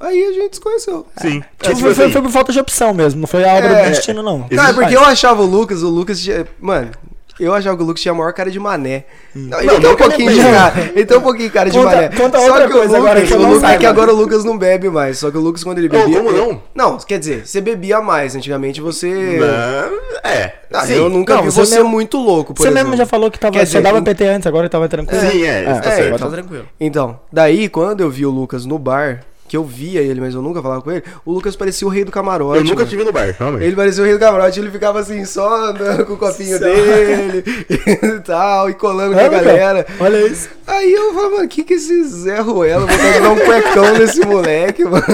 [0.00, 1.06] Aí a gente se conheceu.
[1.20, 1.40] Sim.
[1.40, 3.52] Tipo, É, tipo foi, foi- assim, foi por falta de opção mesmo, não foi a
[3.54, 3.84] obra É.
[3.84, 4.38] do destino, não.
[4.50, 6.46] Existe- Cara, porque eu achava o Lucas, o Lucas tinha...
[6.58, 6.90] Mano,
[7.38, 9.04] eu achava que o Lucas tinha a maior cara de mané.
[9.34, 10.90] Não, ele Não, tem um pouquinho de cara.
[10.94, 12.08] Ele tem um pouquinho de cara de Conta- mané.
[12.10, 13.86] conta Só outra que coisa o agora Lucas, que eu o não Lucas, é que
[13.86, 15.18] agora o Lucas não bebe mais.
[15.18, 16.16] Só que o Lucas, quando ele bebia.
[16.18, 16.62] como não?
[16.74, 18.34] Não, quer dizer, você bebia mais.
[18.36, 19.38] Antigamente você.
[19.38, 20.54] Não, é.
[20.72, 20.94] Ah, sim.
[20.94, 22.84] eu nunca Não, vi você você, mesmo- muito louco, por Você exemplo.
[22.90, 25.20] mesmo já falou que tava, Quer só dizer, dava PT antes, agora tava tranquilo.
[25.30, 25.62] Sim, é.
[25.64, 26.14] tá é, certo.
[26.16, 26.18] então.
[26.30, 26.66] tá tranquilo.
[26.78, 30.40] Então, daí quando eu vi o Lucas no bar, que eu via ele, mas eu
[30.40, 32.58] nunca falava com ele, o Lucas parecia o rei do camarote.
[32.58, 32.88] Eu nunca mano.
[32.88, 33.64] tive no bar, realmente.
[33.64, 36.64] Ele parecia o rei do camarote, ele ficava assim, só andando com o copinho Só.
[36.64, 39.86] dele e tal, e colando com a cara, galera.
[39.98, 40.48] Olha isso.
[40.68, 44.84] Aí eu falei, mano, que que esse Zé Ruela de dar um cuecão nesse moleque,
[44.84, 45.04] mano.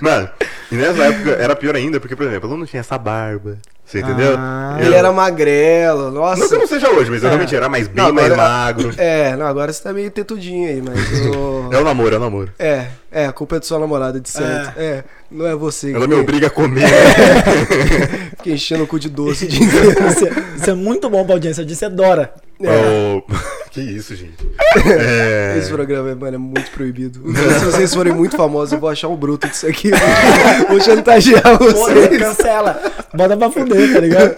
[0.00, 0.30] Mano,
[0.70, 3.58] e nessa época era pior ainda, porque, por exemplo, eu não tinha essa barba.
[3.84, 4.36] Você entendeu?
[4.38, 4.76] Ah.
[4.78, 6.38] Eu- Ele era magrelo, nossa.
[6.42, 7.30] Não que eu não seja hoje, mas eu É.
[7.30, 8.90] realmente era mais bem Não, mais agora- magro.
[8.98, 10.94] É, não, agora você tá meio tetudinho aí, mas
[11.26, 11.68] eu...
[11.72, 12.52] É o namoro, é o namoro.
[12.56, 14.78] É, é, a culpa é de sua namorada, de certo.
[14.78, 15.90] É, não é você.
[15.92, 16.86] Ela que me obriga a comer.
[18.38, 19.90] Fica enchendo o cu de doce o dia inteiro.
[20.08, 22.32] Isso é, isso é muito bom pra audiência, disso é Dora.
[22.62, 22.68] É.
[22.68, 23.22] Oh,
[23.70, 24.36] Que isso, gente.
[24.86, 25.58] É...
[25.58, 27.20] Esse programa, mano, é muito proibido.
[27.58, 29.90] Se vocês forem muito famosos, eu vou achar um bruto disso aqui.
[30.68, 32.18] Vou chantagear Pô, vocês.
[32.18, 32.80] cancela.
[33.12, 34.36] Bota pra fuder, tá ligado?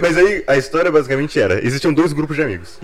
[0.00, 2.78] Mas aí a história basicamente era: existiam dois grupos de amigos.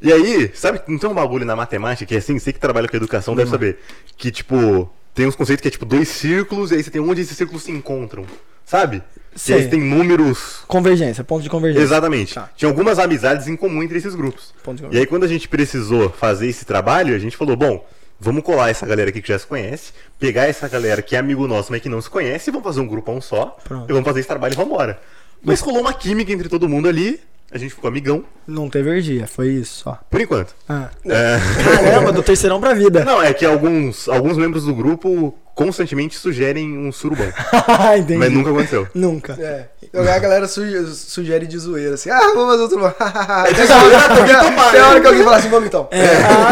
[0.00, 2.88] E aí, sabe, não tem um bagulho na matemática que é assim, você que trabalha
[2.88, 3.78] com educação deve saber.
[4.16, 7.20] Que tipo, tem uns conceitos que é tipo dois círculos, e aí você tem onde
[7.20, 8.24] esses círculos se encontram.
[8.64, 9.02] sabe?
[9.36, 9.56] Sei.
[9.56, 10.60] eles têm números.
[10.66, 11.84] Convergência, ponto de convergência.
[11.84, 12.34] Exatamente.
[12.34, 12.48] Tá.
[12.56, 14.52] Tinha algumas amizades em comum entre esses grupos.
[14.90, 17.86] E aí, quando a gente precisou fazer esse trabalho, a gente falou: bom,
[18.18, 21.46] vamos colar essa galera aqui que já se conhece, pegar essa galera que é amigo
[21.46, 23.88] nosso, mas que não se conhece, e vamos fazer um grupão só, Pronto.
[23.88, 25.00] e vamos fazer esse trabalho e vamos embora.
[25.42, 27.20] Mas rolou uma química entre todo mundo ali,
[27.52, 29.98] a gente ficou amigão, Não teve energia, foi isso só.
[30.10, 30.54] por enquanto.
[30.68, 30.88] Ah.
[31.04, 31.38] É...
[31.84, 33.04] Caramba, do terceirão pra vida.
[33.04, 37.26] Não, é que alguns, alguns membros do grupo constantemente sugerem um surubão,
[37.96, 38.16] Entendi.
[38.18, 38.86] mas nunca aconteceu.
[38.94, 39.32] Nunca.
[39.40, 39.66] É.
[40.14, 42.78] A galera suge- sugere de zoeira, assim, ah, vamos fazer outro.
[43.56, 44.86] Tem tomar, tem né?
[44.86, 45.88] hora que alguém fala assim, vamos então.
[45.90, 46.06] É.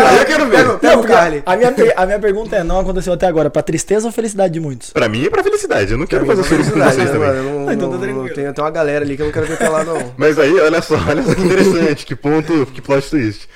[0.09, 0.79] Aí eu quero ver.
[0.79, 1.43] Pega, o Carly.
[1.45, 4.61] a, minha, a minha pergunta é: não aconteceu até agora, pra tristeza ou felicidade de
[4.61, 4.90] muitos?
[4.90, 7.43] Pra mim é pra felicidade, eu não quero fazer surubo com Felicidade, vocês né, também.
[7.61, 8.35] Não, Ah, então tá tranquilo.
[8.35, 10.14] tem, tem uma galera ali que eu não quero ver pelado, não.
[10.17, 13.47] Mas aí, olha só, olha só que interessante, que ponto, que plot twist.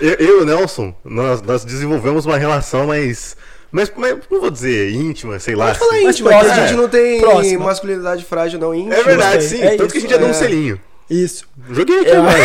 [0.00, 3.36] Eu, eu e o Nelson, nós, nós desenvolvemos uma relação mais,
[3.72, 5.66] mais, mais- não vou dizer íntima, sei lá.
[5.66, 6.06] Pode falar assim.
[6.08, 6.66] íntima, que a próxima.
[6.68, 7.64] gente não tem Próxima.
[7.64, 8.74] masculinidade frágil, não.
[8.74, 8.94] Íntima.
[8.94, 9.60] É verdade, sim.
[9.62, 10.34] É Tanto isso, que a gente já deu um é.
[10.34, 10.80] selinho.
[11.08, 11.44] Isso.
[11.70, 12.38] Joguei aqui, mano.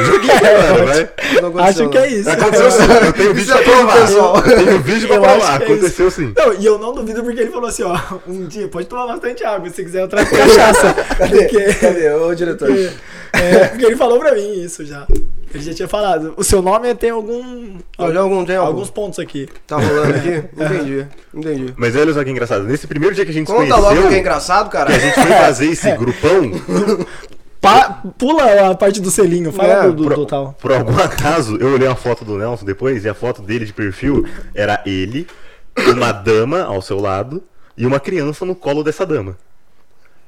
[0.00, 1.10] Joguei aqui, mano, vai.
[1.42, 2.28] Não Acho que é isso.
[2.30, 4.00] Aconteceu sim, eu tenho vídeo pra é prova, provar.
[4.06, 4.36] pessoal.
[4.36, 6.32] Eu tenho vídeo pra provar, é aconteceu sim.
[6.36, 9.44] Não, e eu não duvido porque ele falou assim, ó, um dia pode tomar bastante
[9.44, 10.92] água, se quiser eu trago cachaça.
[11.18, 11.42] Cadê?
[11.46, 12.10] Porque, Cadê?
[12.14, 12.68] Ô, diretor.
[13.32, 15.06] É, porque ele falou pra mim isso já.
[15.52, 16.32] Ele já tinha falado.
[16.36, 17.76] O seu nome tem algum.
[17.98, 18.68] Algum, tem algum?
[18.68, 19.48] alguns pontos aqui.
[19.66, 20.44] Tá rolando aqui?
[20.56, 21.06] Entendi.
[21.34, 21.74] Entendi.
[21.76, 24.08] Mas olha só que engraçado, nesse primeiro dia que a gente se Conta conheceu, logo
[24.08, 24.86] que é engraçado, cara.
[24.90, 26.52] que a gente foi fazer esse grupão,
[27.60, 30.56] Pa- pula a parte do selinho, fala É, do, do por, total.
[30.60, 33.72] por algum acaso, eu olhei uma foto do Nelson depois e a foto dele de
[33.72, 35.26] perfil era ele,
[35.94, 37.42] uma dama ao seu lado
[37.76, 39.36] e uma criança no colo dessa dama.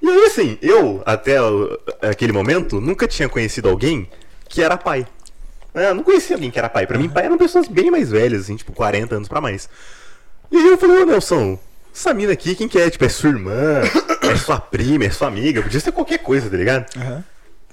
[0.02, 4.08] E aí, assim, eu, até o- aquele momento, nunca tinha conhecido alguém
[4.48, 5.06] que era pai.
[5.74, 6.86] É, eu não conhecia alguém que era pai.
[6.86, 9.68] Pra mim, pai eram pessoas bem mais velhas, assim, tipo, 40 anos pra mais.
[10.50, 11.58] E aí eu falei, ô Nelson,
[11.94, 12.90] essa mina aqui, quem que é?
[12.90, 13.80] Tipo, é sua irmã,
[14.22, 16.86] é sua prima, é sua amiga, podia ser qualquer coisa, tá ligado?
[16.98, 17.24] Aham.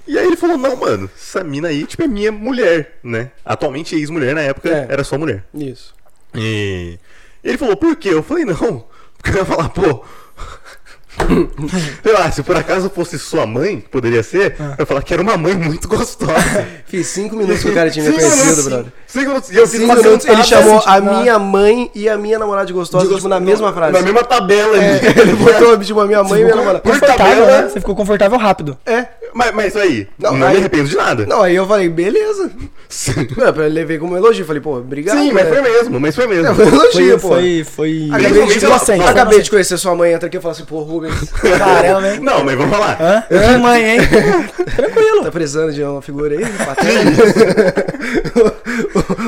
[0.07, 3.31] E aí ele falou, não, mano, essa mina aí, tipo, é minha mulher, né?
[3.45, 4.87] Atualmente ex-mulher, na época É.
[4.89, 5.43] era só mulher.
[5.53, 5.93] Isso.
[6.33, 6.97] E
[7.43, 8.09] ele falou, por quê?
[8.09, 8.85] Eu falei, não,
[9.17, 10.03] porque eu ia falar, pô.
[12.03, 15.21] Sei lá, se por acaso fosse sua mãe, poderia ser, eu ia falar que era
[15.21, 16.33] uma mãe muito gostosa.
[16.87, 18.85] Fiz cinco minutos que o cara tinha me conhecido, minutos, brother.
[19.07, 19.51] Cinco minutos.
[19.51, 22.39] E eu fiz Cinco minutos, ele chamou assim, a tipo, minha mãe e a minha
[22.39, 23.93] namorada de gostosa, De tipo, na mesma frase.
[23.93, 24.85] na mesma tabela ali.
[25.19, 26.79] Ele botou tipo, a minha mãe e minha namorada.
[26.79, 27.61] Por Confortável, tabela.
[27.63, 27.69] né?
[27.69, 28.77] Você ficou confortável rápido.
[28.85, 29.05] É.
[29.33, 31.25] Mas, mas aí, Não, não, aí- me arrependo de nada.
[31.25, 32.49] Não, aí eu falei, beleza.
[32.87, 34.45] Sim, É, eu levei como elogio.
[34.45, 35.17] Falei, pô, obrigado.
[35.17, 35.51] Sim, mas né?
[35.53, 36.55] foi mesmo, mas foi mesmo.
[36.55, 37.27] Foi elogio, Foi, pô.
[37.27, 38.09] foi, foi.
[38.11, 41.13] Acabei de, inocente, acabei de conhecer sua mãe, entra aqui e fala assim, pô, Rubens,
[41.57, 42.19] Caramba, hein?
[42.21, 42.97] Não, mas vamos lá.
[42.99, 43.23] Hã?
[43.27, 43.99] Que mãe, hein?
[44.75, 45.23] Tranquilo.
[45.23, 46.43] tá precisando de uma figura aí?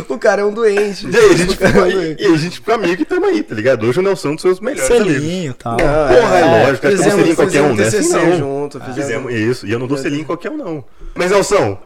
[0.10, 1.08] o, o cara é um doente.
[1.10, 2.24] E aí, a gente cara é ficou, um e, doente.
[2.24, 3.86] e a gente ficou amigo e tamo aí, tá ligado?
[3.86, 5.14] Hoje o Nelson é um dos seus melhores amigos.
[5.14, 5.72] Selinho e tal.
[5.74, 7.84] Não, Porra, é, lógico, acho que eu selinho em qualquer um, né?
[7.86, 8.38] fizemos Assim não.
[8.38, 10.84] junto, fizemos- Fizemos isso, e eu não dou selinho em qualquer um, não.
[11.16, 11.78] Mas, Nelson,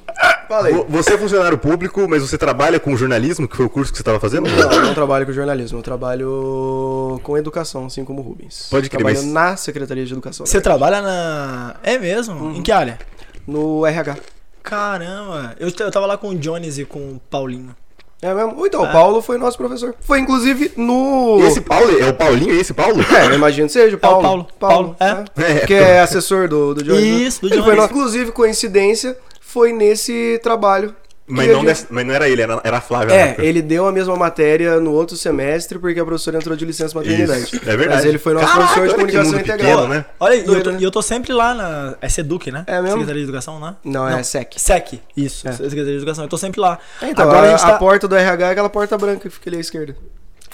[0.89, 4.03] você é funcionário público, mas você trabalha com jornalismo, que foi o curso que você
[4.03, 4.47] tava fazendo?
[4.49, 8.67] Não, eu não trabalho com jornalismo, eu trabalho com educação, assim como o Rubens.
[8.69, 10.45] Pode crer, Trabalho mas- na Secretaria de Educação.
[10.45, 11.75] Você trabalha na.
[11.83, 12.35] É mesmo?
[12.35, 12.55] Uhum.
[12.57, 12.99] Em que área?
[13.47, 14.17] No RH.
[14.65, 15.55] Caramba.
[15.59, 17.75] Eu, eu tava lá com o Jones e com o Paulinho.
[18.21, 18.65] É mesmo?
[18.65, 19.93] Então, o Paulo foi nosso professor.
[19.99, 21.37] Foi inclusive no.
[21.39, 22.95] E esse Paulo, é o Paulinho, é esse Paulo?
[23.15, 24.23] É, eu imagino que seja o Paulo.
[24.23, 24.47] Paulo.
[24.59, 25.59] Paulo, é.
[25.59, 25.59] É.
[25.65, 27.01] Que é assessor do, do Jones.
[27.03, 27.07] né?
[27.07, 27.65] Isso, do Ele Jones.
[27.67, 30.95] foi nosso- Inclusive, coincidência, foi nesse trabalho.
[31.27, 33.13] Mas não, gente- dessa- mas não era ele, era, era a Flávia.
[33.13, 36.95] É, ele deu a mesma matéria no outro semestre porque a professora entrou de licença
[36.95, 37.43] maternidade.
[37.45, 37.89] Isso, é verdade.
[37.89, 39.57] Mas ele foi nosso Caraca, professor de comunicação integral.
[39.57, 40.05] pequeno, né?
[40.19, 41.95] Olha, e eu, tô, eu tô sempre lá na.
[41.99, 42.63] É Seduc, né?
[42.67, 42.89] É mesmo?
[42.91, 43.75] Secretaria de Educação, né?
[43.83, 44.23] Não, é Não.
[44.23, 44.53] SEC.
[44.59, 45.01] SEC.
[45.17, 45.51] Isso, É.
[45.53, 46.25] Secretaria de Educação.
[46.25, 46.77] Eu tô sempre lá.
[47.01, 47.77] Então, Agora a, a gente a tá.
[47.79, 49.95] porta do RH é aquela porta branca que fica ali à esquerda.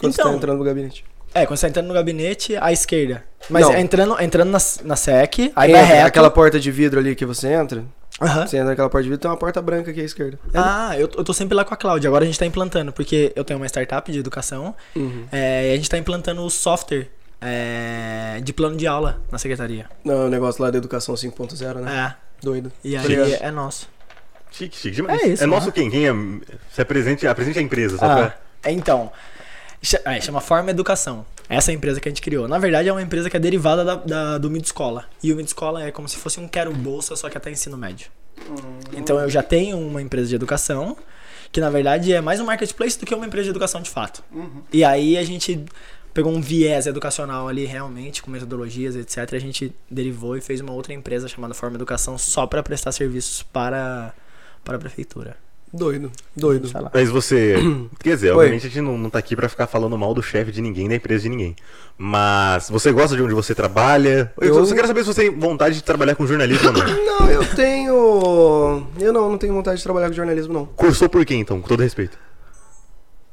[0.00, 0.32] Quando você Então.
[0.32, 1.04] tá entrando no gabinete.
[1.34, 3.22] É, quando você tá entrando no gabinete, à esquerda.
[3.50, 3.76] Mas Não.
[3.76, 6.06] entrando, entrando na, na SEC, aí Entra, vai reto.
[6.08, 7.84] Aquela porta de vidro ali que você entra.
[8.20, 8.46] Aham.
[8.46, 10.38] Você entra naquela porta de vidro, tem uma porta branca aqui à esquerda.
[10.54, 12.08] Ah, eu, eu tô sempre lá com a Cláudia.
[12.08, 15.24] Agora a gente tá implantando, porque eu tenho uma startup de educação Uhum.
[15.32, 17.08] é, e a gente tá implantando o software
[17.40, 19.86] é, de plano de aula na secretaria.
[20.04, 22.14] Não, o negócio lá da educação 5.0, né?
[22.18, 22.22] É.
[22.44, 22.70] Doido.
[22.84, 23.88] E aí é nosso.
[24.50, 25.20] Chique, chique demais.
[25.22, 25.72] É isso, É nosso né?
[25.72, 25.90] quem?
[25.90, 26.12] Quem é.
[26.72, 28.38] Se apresente, apresente a empresa, só Ah, pra.
[28.64, 29.10] é, então.
[30.04, 31.26] É, chama Forma Educação.
[31.48, 32.46] Essa é a empresa que a gente criou.
[32.48, 35.04] Na verdade, é uma empresa que é derivada da, da- do Mid Escola.
[35.22, 37.76] E o Mid Escola é como se fosse um Quero Bolsa, só que até ensino
[37.76, 38.08] médio.
[38.96, 40.96] Então eu já tenho uma empresa de educação,
[41.50, 44.22] que na verdade é mais um marketplace do que uma empresa de educação de fato.
[44.72, 45.64] E aí a gente
[46.14, 49.34] pegou um viés educacional ali realmente, com metodologias, etc.
[49.34, 53.42] A gente derivou e fez uma outra empresa chamada Forma Educação só para prestar serviços
[53.42, 54.14] para,
[54.64, 55.36] para a prefeitura.
[55.72, 56.68] Doido, doido.
[56.92, 57.56] Mas você.
[58.02, 58.36] Quer dizer, Oi.
[58.36, 60.86] obviamente a gente não, não tá aqui pra ficar falando mal do chefe de ninguém,
[60.88, 61.56] da empresa de ninguém.
[61.96, 64.32] Mas você gosta de onde você trabalha?
[64.40, 66.82] Eu, Eu- só quero saber se você tem vontade de trabalhar com jornalismo ou não.
[67.22, 68.86] Não, eu tenho.
[69.00, 70.66] Eu não, não tenho vontade de trabalhar com jornalismo, não.
[70.66, 71.60] Cursou por quê, então?
[71.60, 72.18] Com todo respeito.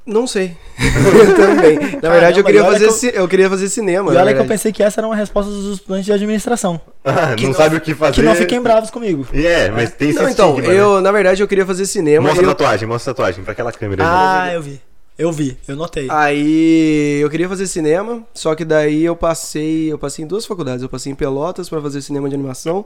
[0.09, 0.57] Não sei.
[0.79, 1.77] eu também.
[2.01, 4.11] Na verdade, Caramba, eu queria, fazer, que eu- ci- eu queria fazer cinema.
[4.11, 4.47] E olha que eu verdade.
[4.49, 6.81] pensei que essa era uma resposta dos estudantes de administração.
[7.05, 8.13] Ah, Que não, sabe o que fazer.
[8.15, 9.27] Que não fiquem bravos comigo.
[9.33, 10.79] É, mas tem Não, então, estigma, né?
[10.79, 12.27] eu, na verdade, eu queria fazer cinema.
[12.27, 14.11] Mostra a eu- tatuagem, mostra a tatuagem pra aquela câmera ali.
[14.51, 14.81] Ah, eu vi.
[15.17, 16.07] Eu vi, eu notei.
[16.09, 20.81] Aí eu queria fazer cinema, só que daí eu passei, eu passei em duas faculdades,
[20.81, 22.85] eu passei em Pelotas pra fazer cinema de animação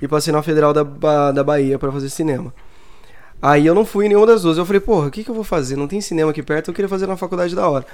[0.00, 2.54] e passei na Federal da, Ba- da Bahia pra fazer cinema.
[3.42, 4.56] Aí eu não fui em nenhuma das duas.
[4.58, 5.76] Eu falei, porra, o que, que eu vou fazer?
[5.76, 7.86] Não tem cinema aqui perto, eu queria fazer na faculdade da hora.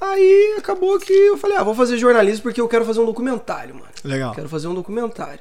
[0.00, 3.74] Aí acabou que eu falei, ah, vou fazer jornalismo porque eu quero fazer um documentário,
[3.74, 3.86] mano.
[4.04, 4.34] Legal.
[4.34, 5.40] Quero fazer um documentário.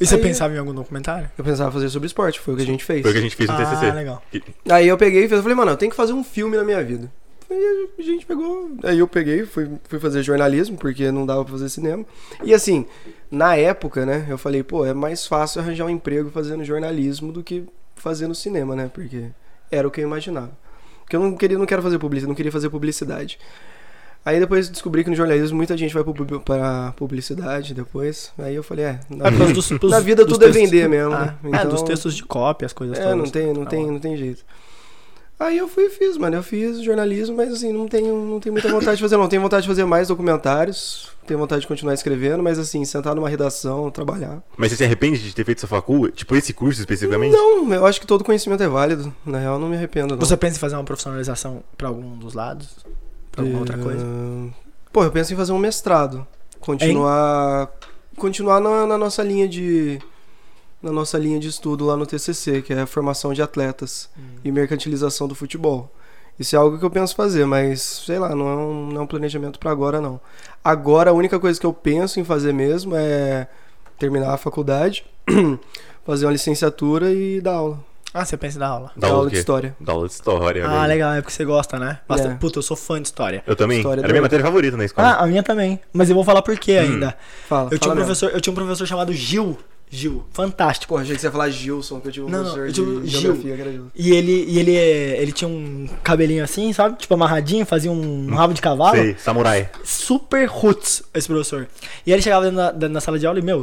[0.00, 1.28] E você Aí- pensava em algum documentário?
[1.36, 3.02] Eu pensava fazer sobre esporte, foi o que a gente fez.
[3.02, 3.90] Foi o que a gente fez no Ah, TCC.
[3.92, 4.22] legal.
[4.70, 7.10] Aí eu peguei e falei, mano, eu tenho que fazer um filme na minha vida.
[7.50, 8.70] Aí a gente pegou.
[8.84, 12.04] Aí eu peguei, fui, fui fazer jornalismo, porque não dava pra fazer cinema.
[12.44, 12.86] E assim,
[13.30, 17.42] na época, né, eu falei, pô, é mais fácil arranjar um emprego fazendo jornalismo do
[17.42, 17.64] que
[17.98, 18.90] fazendo cinema, né?
[18.92, 19.26] Porque
[19.70, 20.50] era o que eu imaginava.
[21.00, 23.38] Porque eu não queria, não quero fazer publicidade, não queria fazer publicidade.
[24.24, 26.04] Aí depois descobri que no jornalismo muita gente vai
[26.44, 28.32] pra publicidade depois.
[28.38, 31.14] Aí eu falei, é, na, É, causa dos- na vida tudo é vender mesmo.
[31.14, 31.34] Ah, né?
[31.44, 33.16] É, Então- dos textos de cópia, as coisas é, todas.
[33.16, 34.44] não tem, não Tá tem, não tem jeito.
[35.40, 36.34] Aí eu fui e fiz, mano.
[36.36, 39.28] Eu fiz jornalismo, mas assim, não tenho, não tenho muita vontade de fazer, não.
[39.28, 41.10] Tenho vontade de fazer mais documentários.
[41.26, 44.42] Tenho vontade de continuar escrevendo, mas assim, sentar numa redação, trabalhar.
[44.56, 46.10] Mas você se arrepende de ter feito essa facul?
[46.10, 47.32] Tipo, esse curso especificamente?
[47.32, 49.14] Não, eu acho que todo conhecimento é válido.
[49.24, 50.20] Na real, não me arrependo, não.
[50.20, 52.84] Você pensa em fazer uma profissionalização pra algum dos lados?
[53.30, 54.02] Pra alguma outra coisa?
[54.04, 54.50] Eh,
[54.92, 56.26] Pô, eu penso em fazer um mestrado.
[56.58, 57.70] Continuar.
[58.16, 60.00] Continuar na, na nossa linha de.
[60.82, 64.22] Na nossa linha de estudo lá no TCC, que é a formação de atletas Hum.
[64.44, 65.92] e mercantilização do futebol.
[66.38, 69.04] Isso é algo que eu penso fazer, mas sei lá, não é um, não é
[69.04, 70.20] um planejamento pra agora, não.
[70.62, 73.48] Agora, a única coisa que eu penso em fazer mesmo é
[73.98, 75.04] terminar a faculdade,
[76.06, 77.80] fazer uma licenciatura e dar aula.
[78.14, 78.92] Ah, você pensa em dar aula.
[78.96, 79.76] Dá Dar aula de história.
[79.80, 80.64] Da aula de história.
[80.64, 80.86] Ah, velho.
[80.88, 81.98] legal, é porque você gosta, né?
[82.08, 82.28] Basta...
[82.28, 82.34] É.
[82.36, 83.42] Puta, eu sou fã de história.
[83.46, 83.78] Eu também.
[83.78, 85.08] História Era a minha matéria favorita na escola.
[85.08, 85.78] Ah, a minha também.
[85.92, 87.14] Mas eu vou falar por quê ainda.
[87.48, 88.06] Fala, Eu tinha, um fala mesmo.
[88.06, 89.58] professor, eu tinha um professor chamado Gil.
[89.90, 90.94] Gil, fantástico.
[90.94, 92.68] Pô, achei que você ia falar Gilson, que eu tive um Não, não, professor eu
[92.68, 93.20] de tive o Gil.
[93.20, 93.90] geografia que era Gilson.
[93.96, 96.98] E ele, e ele, ele tinha um cabelinho assim, sabe?
[96.98, 98.96] Tipo amarradinho, fazia um, um rabo de cavalo.
[98.96, 99.70] Sei, samurai.
[99.84, 101.68] Super roots, esse professor.
[102.06, 103.62] E aí ele chegava dentro da, dentro da sala de aula e, meu,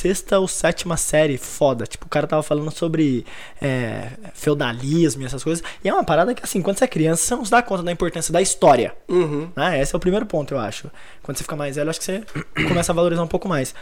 [0.00, 1.86] sexta ou sétima série, foda.
[1.86, 3.26] Tipo, o cara tava falando sobre
[3.60, 5.62] é, feudalismo e essas coisas.
[5.84, 7.82] E é uma parada que, assim, quando você é criança, você não se dá conta
[7.82, 8.94] da importância da história.
[9.08, 9.50] Uhum.
[9.54, 9.80] Né?
[9.80, 10.90] Esse é o primeiro ponto, eu acho.
[11.22, 12.24] Quando você fica mais velho, acho que você
[12.66, 13.74] começa a valorizar um pouco mais.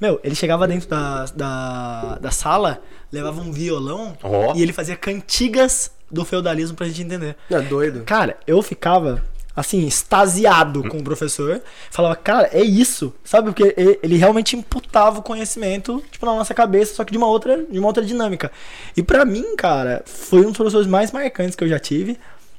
[0.00, 4.54] Meu, ele chegava dentro da, da, da sala, levava um violão Ó.
[4.54, 7.36] e ele fazia cantigas do feudalismo pra gente entender.
[7.50, 8.04] É doido.
[8.04, 9.22] Cara, eu ficava
[9.54, 11.62] assim, extasiado com o professor.
[11.90, 13.12] Falava, cara, é isso.
[13.22, 13.52] Sabe?
[13.52, 17.64] Porque ele realmente imputava o conhecimento, tipo, na nossa cabeça, só que de uma outra,
[17.64, 18.50] de uma outra dinâmica.
[18.96, 22.18] E pra mim, cara, foi um dos professores mais marcantes que eu já tive,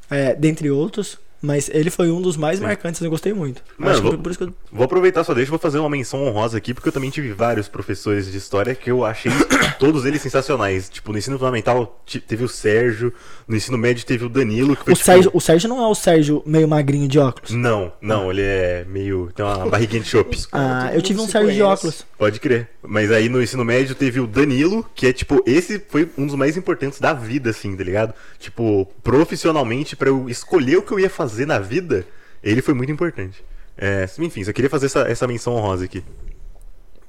[0.10, 1.18] é, dentre outros.
[1.42, 3.62] Mas ele foi um dos mais marcantes, eu gostei muito.
[3.78, 4.54] Mano, Acho que vou- por isso que eu...
[4.72, 7.68] Vou aproveitar só deixa, vou fazer uma menção honrosa aqui, porque eu também tive vários
[7.68, 9.32] professores de história que eu achei
[9.80, 10.90] todos eles sensacionais.
[10.90, 13.14] Tipo, no ensino fundamental teve o Sérgio,
[13.48, 15.88] no ensino médio teve o Danilo, que foi O tipo, Sérgio, o Sérgio não é
[15.88, 17.52] o Sérgio meio magrinho de óculos.
[17.52, 19.32] Não, não, ele é meio.
[19.36, 20.38] tem uma barriguinha de chope.
[20.52, 21.74] Ah, eu tive um Sérgio de conhece.
[21.88, 22.06] óculos.
[22.18, 22.70] Pode crer.
[22.88, 26.36] Mas aí no ensino médio teve o Danilo, que é tipo, esse foi um dos
[26.36, 28.14] mais importantes da vida, assim, tá ligado?
[28.40, 32.06] Tipo, profissionalmente, pra eu escolher o que eu ia fazer na vida,
[32.44, 33.44] ele foi muito importante.
[33.78, 36.04] É, enfim, só queria fazer essa, essa menção honrosa aqui.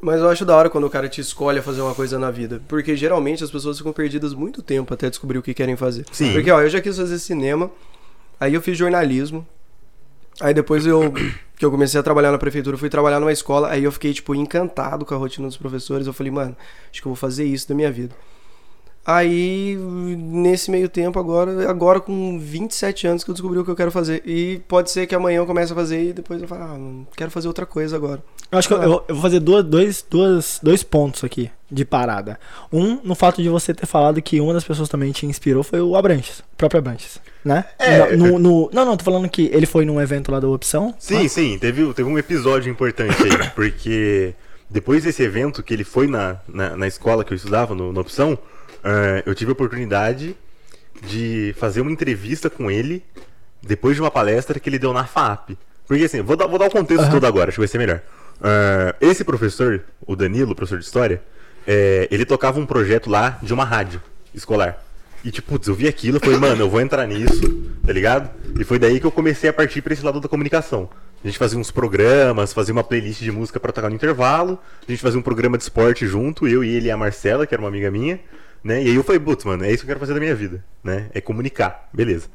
[0.00, 2.30] Mas eu acho da hora quando o cara te escolhe a fazer uma coisa na
[2.30, 2.60] vida.
[2.68, 6.04] Porque geralmente as pessoas ficam perdidas muito tempo até descobrir o que querem fazer.
[6.12, 6.32] Sim.
[6.32, 7.70] Porque, ó, eu já quis fazer cinema,
[8.38, 9.46] aí eu fiz jornalismo.
[10.40, 11.12] Aí depois eu
[11.56, 14.34] que eu comecei a trabalhar na prefeitura, fui trabalhar numa escola, aí eu fiquei tipo
[14.34, 16.06] encantado com a rotina dos professores.
[16.06, 16.56] Eu falei, mano,
[16.90, 18.14] acho que eu vou fazer isso da minha vida.
[19.06, 23.76] Aí, nesse meio tempo, agora, agora com 27 anos que eu descobri o que eu
[23.76, 24.20] quero fazer.
[24.26, 27.30] E pode ser que amanhã eu comece a fazer e depois eu falo, ah, quero
[27.30, 28.20] fazer outra coisa agora.
[28.50, 31.84] Eu acho que eu, eu- eu vou fazer duas, dois, duas, dois pontos aqui de
[31.84, 32.38] parada.
[32.72, 35.80] Um, no fato de você ter falado que uma das pessoas também te inspirou foi
[35.80, 37.64] o Abranches, o próprio Abranches, né?
[37.78, 38.16] É.
[38.16, 40.92] No, no- não, não, tô falando que ele foi num evento lá da Opção.
[40.98, 44.34] Sim, sim, teve, teve um episódio importante aí, porque
[44.68, 48.00] depois desse evento que ele foi na, na, na escola que eu estudava, no, na
[48.00, 48.36] opção,
[48.86, 50.36] eh, eu tive a oportunidade
[51.02, 53.02] de fazer uma entrevista com ele
[53.60, 55.58] depois de uma palestra que ele deu na FAP.
[55.88, 58.00] Porque assim, vou dar, vou dar o contexto todo agora, acho que vai ser melhor.
[58.40, 61.20] Eh, esse professor, o Danilo, professor de história,
[61.66, 64.00] eh, ele tocava um projeto lá de uma rádio
[64.32, 64.82] escolar.
[65.24, 67.42] E tipo, putz, eu vi aquilo, falei, mano, eu vou entrar nisso,
[67.84, 68.30] tá ligado?
[68.60, 70.88] E foi daí que eu comecei a partir pra esse lado da comunicação.
[71.24, 74.90] A gente fazia uns programas, fazia uma playlist de música pra tocar no intervalo, a
[74.92, 77.60] gente fazia um programa de esporte junto, eu e ele e a Marcela, que era
[77.60, 78.20] uma amiga minha,
[78.62, 78.82] né?
[78.82, 80.64] E aí eu falei, putz, mano, é isso que eu quero fazer da minha vida,
[80.82, 81.08] né?
[81.14, 82.28] É comunicar, beleza.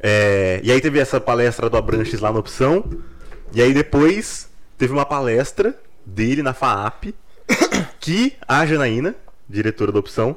[0.00, 2.84] É, e aí teve essa palestra do Abranches lá na opção,
[3.52, 7.14] e aí depois teve uma palestra dele na FAAP,
[8.00, 9.14] que a Janaína,
[9.48, 10.36] diretora da opção,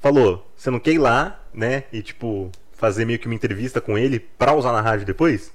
[0.00, 1.84] falou: Você não quer ir lá, né?
[1.92, 5.52] E tipo, fazer meio que uma entrevista com ele pra usar na rádio depois?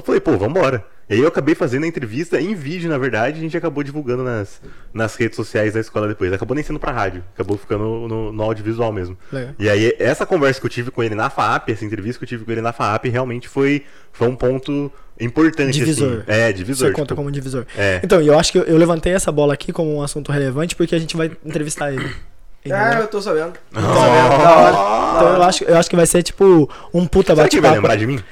[0.00, 0.84] Eu falei, pô, vambora.
[1.08, 4.22] E aí eu acabei fazendo a entrevista em vídeo, na verdade, a gente acabou divulgando
[4.22, 4.60] nas,
[4.94, 6.32] nas redes sociais da escola depois.
[6.32, 9.18] Acabou nem sendo pra rádio, acabou ficando no, no audiovisual mesmo.
[9.32, 9.52] Legal.
[9.58, 12.28] E aí, essa conversa que eu tive com ele na FAAP, essa entrevista que eu
[12.28, 15.72] tive com ele na FAAP, realmente foi, foi um ponto importante.
[15.74, 16.12] Divisor.
[16.12, 16.22] Assim.
[16.28, 16.88] É, divisor.
[16.88, 17.66] Você conta tipo, como divisor.
[17.76, 18.00] É.
[18.04, 20.76] Então, e eu acho que eu, eu levantei essa bola aqui como um assunto relevante
[20.76, 22.08] porque a gente vai entrevistar ele.
[22.70, 23.54] Ah, eu tô sabendo.
[23.72, 23.82] Tô Oh.
[23.82, 24.42] sabendo.
[24.42, 25.16] Da hora.
[25.16, 27.70] Então eu acho, eu acho que vai ser tipo um puta Será que ele vai
[27.70, 27.74] bate-papo.
[27.74, 28.22] lembrar de mim?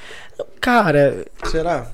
[0.61, 1.88] Cara, Será?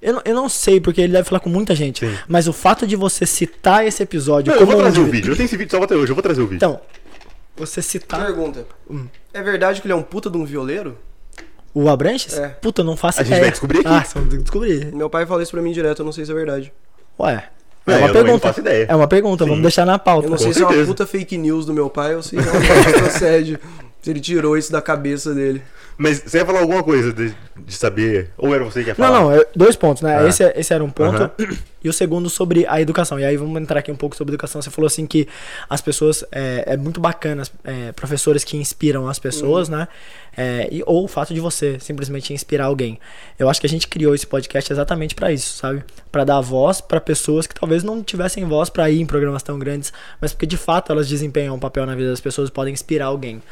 [0.00, 2.06] eu não, eu não sei, porque ele deve falar com muita gente.
[2.06, 2.14] Sim.
[2.28, 5.04] Mas o fato de você citar esse episódio Não, eu como vou um trazer o
[5.04, 5.32] de- vídeo.
[5.32, 6.56] Eu tenho esse vídeo salvo até hoje, eu vou trazer o vídeo.
[6.56, 6.80] Então,
[7.56, 8.66] você citar Pergunta.
[8.90, 9.06] Hum.
[9.34, 10.96] É verdade que ele é um puta de um violeiro?
[11.74, 12.36] o Abranches?
[12.36, 12.48] É.
[12.48, 13.42] Puta, eu não faço A gente ideia.
[13.42, 13.88] vai descobrir aqui.
[13.88, 14.92] Ah, vai descobrir.
[14.94, 16.72] Meu pai fala isso pra mim direto, eu não sei se é verdade.
[17.20, 17.48] Ué.
[17.86, 18.48] É, É, uma eu também não pergunta.
[18.48, 18.86] faço ideia.
[18.88, 19.50] É uma pergunta, Sim.
[19.50, 20.26] vamos deixar na pauta.
[20.26, 20.88] Eu não Com sei se é uma certeza.
[20.88, 23.58] puta fake news do meu pai ou se realmente procede.
[24.00, 25.62] Se ele tirou isso da cabeça dele.
[25.96, 28.30] Mas você ia falar alguma coisa de, de saber?
[28.38, 29.20] Ou era você que ia Não, falar?
[29.20, 30.16] não, é dois pontos, né?
[30.16, 30.28] Ah.
[30.28, 31.16] Esse, esse era um ponto.
[31.16, 31.30] Aham.
[31.82, 33.18] E o segundo sobre a educação.
[33.18, 34.62] E aí vamos entrar aqui um pouco sobre educação.
[34.62, 35.26] Você falou assim que
[35.68, 36.24] as pessoas.
[36.30, 39.88] É, é muito bacana, é, professores que inspiram as pessoas, né?
[40.36, 43.00] É, e, ou o fato de você simplesmente inspirar alguém.
[43.36, 45.82] Eu acho que a gente criou esse podcast exatamente pra isso, sabe?
[46.12, 49.58] Pra dar voz pra pessoas que talvez não tivessem voz pra ir em programas tão
[49.58, 52.72] grandes, mas porque de fato elas desempenham um papel na vida das pessoas e podem
[52.72, 53.42] inspirar alguém.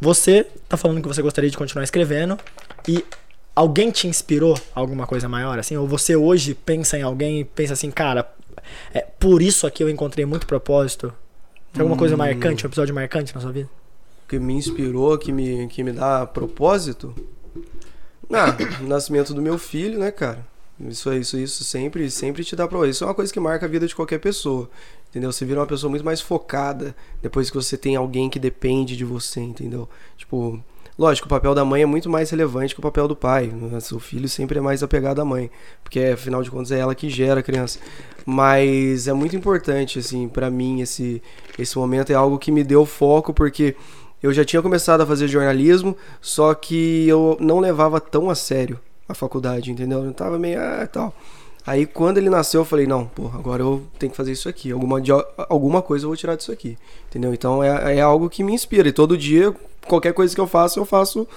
[0.00, 2.38] Você tá falando que você gostaria de continuar escrevendo
[2.88, 3.04] e
[3.54, 5.76] alguém te inspirou alguma coisa maior, assim?
[5.76, 8.32] Ou você hoje pensa em alguém e pensa assim, cara,
[8.94, 11.12] é, por isso aqui eu encontrei muito propósito?
[11.72, 13.68] Tem alguma coisa marcante, um episódio marcante na sua vida?
[14.26, 17.14] Que me inspirou, que me, que me dá propósito.
[18.32, 20.46] Ah, o nascimento do meu filho, né, cara?
[20.88, 22.94] Isso, isso, isso sempre, sempre te dá propósito.
[22.94, 24.70] Isso é uma coisa que marca a vida de qualquer pessoa.
[25.10, 25.30] Entendeu?
[25.30, 29.04] Você vira uma pessoa muito mais focada depois que você tem alguém que depende de
[29.04, 29.88] você, entendeu?
[30.16, 30.58] Tipo,
[30.96, 33.48] lógico, o papel da mãe é muito mais relevante que o papel do pai.
[33.48, 33.78] né?
[33.80, 35.50] Seu filho sempre é mais apegado à mãe,
[35.82, 37.78] porque afinal de contas é ela que gera a criança.
[38.24, 41.22] Mas é muito importante, assim, pra mim, esse,
[41.58, 43.76] esse momento é algo que me deu foco, porque
[44.22, 48.78] eu já tinha começado a fazer jornalismo, só que eu não levava tão a sério
[49.10, 50.04] a faculdade, entendeu?
[50.04, 51.14] Eu tava meio, ah, tal.
[51.66, 54.72] Aí quando ele nasceu, eu falei, não, pô, agora eu tenho que fazer isso aqui.
[54.72, 55.00] Alguma,
[55.48, 56.76] alguma coisa eu vou tirar disso aqui.
[57.08, 57.34] Entendeu?
[57.34, 58.88] Então é, é algo que me inspira.
[58.88, 59.54] E todo dia,
[59.86, 61.28] qualquer coisa que eu faço, eu faço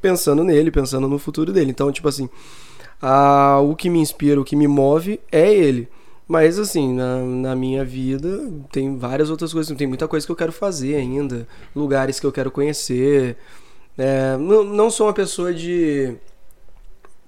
[0.00, 1.70] pensando nele, pensando no futuro dele.
[1.70, 2.28] Então, tipo assim,
[3.00, 5.88] ah, o que me inspira, o que me move é ele.
[6.28, 10.36] Mas assim, na, na minha vida tem várias outras coisas, tem muita coisa que eu
[10.36, 13.36] quero fazer ainda, lugares que eu quero conhecer.
[13.98, 16.16] É, não, não sou uma pessoa de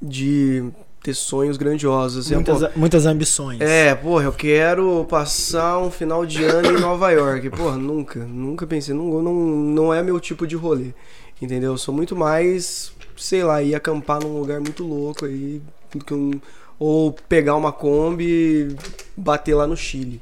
[0.04, 0.64] de
[1.02, 2.30] ter sonhos grandiosos.
[2.30, 3.60] Muitas, pô, muitas ambições.
[3.60, 7.50] é, porra, eu quero passar um final de ano em Nova York.
[7.50, 10.94] Porra, nunca, nunca pensei, não, não, não é meu tipo de rolê.
[11.42, 11.72] Entendeu?
[11.72, 15.60] Eu sou muito mais, sei lá, ir acampar num lugar muito louco aí.
[15.94, 16.40] do que um-
[16.78, 18.76] ou pegar uma Kombi e
[19.16, 20.20] bater lá no Chile.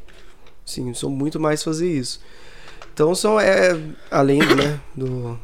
[0.66, 2.20] Sim, sou muito mais fazer isso.
[2.92, 3.78] Então são, é,
[4.10, 5.38] além né, do...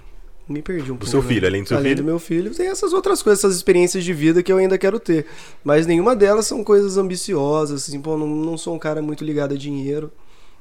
[0.49, 1.07] Me perdi um pouco.
[1.07, 1.29] seu né?
[1.29, 2.03] filho, além do seu além filho.
[2.03, 4.99] do meu filho, tem essas outras coisas, essas experiências de vida que eu ainda quero
[4.99, 5.27] ter.
[5.63, 9.53] Mas nenhuma delas são coisas ambiciosas, assim, pô, não, não sou um cara muito ligado
[9.55, 10.11] a dinheiro.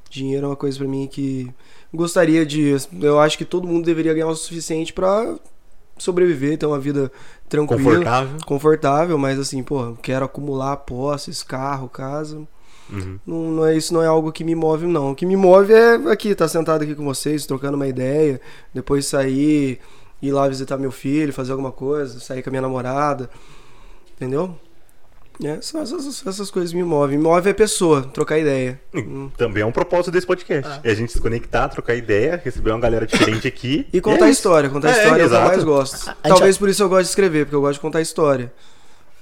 [0.10, 1.50] Dinheiro é uma coisa pra mim que
[1.93, 2.76] gostaria de.
[3.02, 5.36] Eu acho que todo mundo deveria ganhar o suficiente pra
[5.97, 7.12] sobreviver, ter uma vida
[7.50, 8.38] tranquila, Confortável.
[8.45, 12.47] confortável, mas assim, pô, quero acumular posses, carro, casa.
[12.91, 13.19] Uhum.
[13.26, 15.12] Não, não é isso não é algo que me move não.
[15.12, 18.39] O que me move é aqui, estar sentado aqui com vocês, trocando uma ideia,
[18.73, 19.80] depois sair,
[20.21, 23.30] ir lá visitar meu filho, fazer alguma coisa, sair com a minha namorada,
[24.15, 24.58] entendeu?
[25.43, 27.17] É, só essas, essas coisas me movem.
[27.17, 28.80] Me move é pessoa, trocar ideia.
[28.93, 29.30] Hum.
[29.38, 30.71] Também é um propósito desse podcast.
[30.71, 30.80] Ah.
[30.84, 33.88] É a gente se conectar, trocar ideia, receber uma galera diferente aqui.
[33.93, 36.15] E contar é história, contar É, história é o que eu mais gosto.
[36.23, 38.52] Talvez por isso eu gosto de escrever, porque eu gosto de contar história.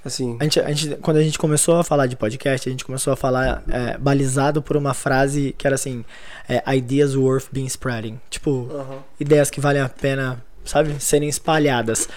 [0.06, 2.86] Assim, A gente, a gente- quando a gente começou a falar de podcast, a gente
[2.86, 6.06] começou a falar é, balizado por uma frase que era assim:
[6.48, 8.20] é, ideas worth being spreading.
[8.30, 8.70] Tipo,
[9.20, 12.08] ideias que valem a pena, sabe, serem espalhadas.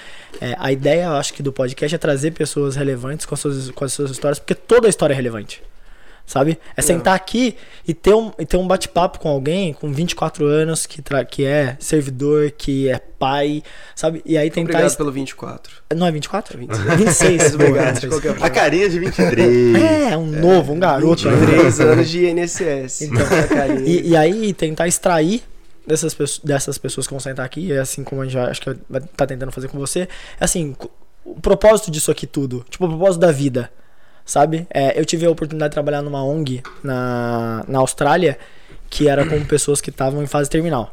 [0.41, 3.71] É, a ideia, eu acho que do podcast é trazer pessoas relevantes com as suas,
[3.71, 5.63] com as suas histórias, porque toda história é relevante.
[6.29, 6.59] Sabe?
[6.77, 7.57] É sentar aqui
[7.87, 11.45] e ter um, e ter um bate-papo com alguém com 24 anos que, tra- que
[11.45, 13.63] é servidor, que é pai,
[13.97, 14.23] sabe?
[14.27, 14.73] E aí tentar.
[14.75, 15.73] Obrigado pelo 24.
[15.97, 16.59] Não é 24?
[16.59, 16.97] 26.
[16.99, 18.23] 26, boa, Obrigado, de 26.
[18.23, 19.75] qualquer A carinha de 23.
[20.13, 21.29] É, um novo, um garoto.
[21.29, 21.41] ainda.
[21.47, 23.01] 23 anos de INSS.
[23.09, 23.81] Então, a carinha.
[23.89, 25.43] E, e aí tentar extrair
[25.87, 26.15] dessas,
[26.45, 29.01] dessas pessoas que vão sentar aqui, é assim como a gente já, acho que vai
[29.01, 30.09] tá tentando fazer com você, é
[30.45, 30.77] assim,
[31.25, 33.71] o propósito disso aqui tudo, tipo o propósito da vida,
[34.29, 34.67] sabe?
[34.71, 38.39] É, eu tive a oportunidade de trabalhar numa ONG na, na Austrália,
[38.91, 40.93] que era com pessoas que estavam em fase terminal,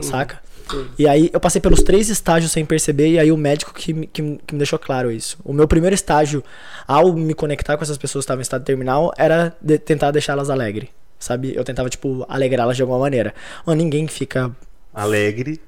[0.00, 0.40] saca?
[0.70, 0.86] sim.
[0.98, 4.06] E aí eu passei pelos três estágios sem perceber, e aí o médico que, me-
[4.06, 5.36] que, me- que me deixou claro isso.
[5.44, 6.42] O meu primeiro estágio,
[6.86, 10.48] ao me conectar com essas pessoas que estavam em estado terminal, era de- tentar deixá-las
[10.50, 10.88] alegres.
[11.18, 11.52] Sabe?
[11.54, 13.32] Eu tentava, tipo, alegrá-las de alguma maneira.
[13.66, 14.50] Mano, ninguém fica.
[14.94, 15.60] Alegre.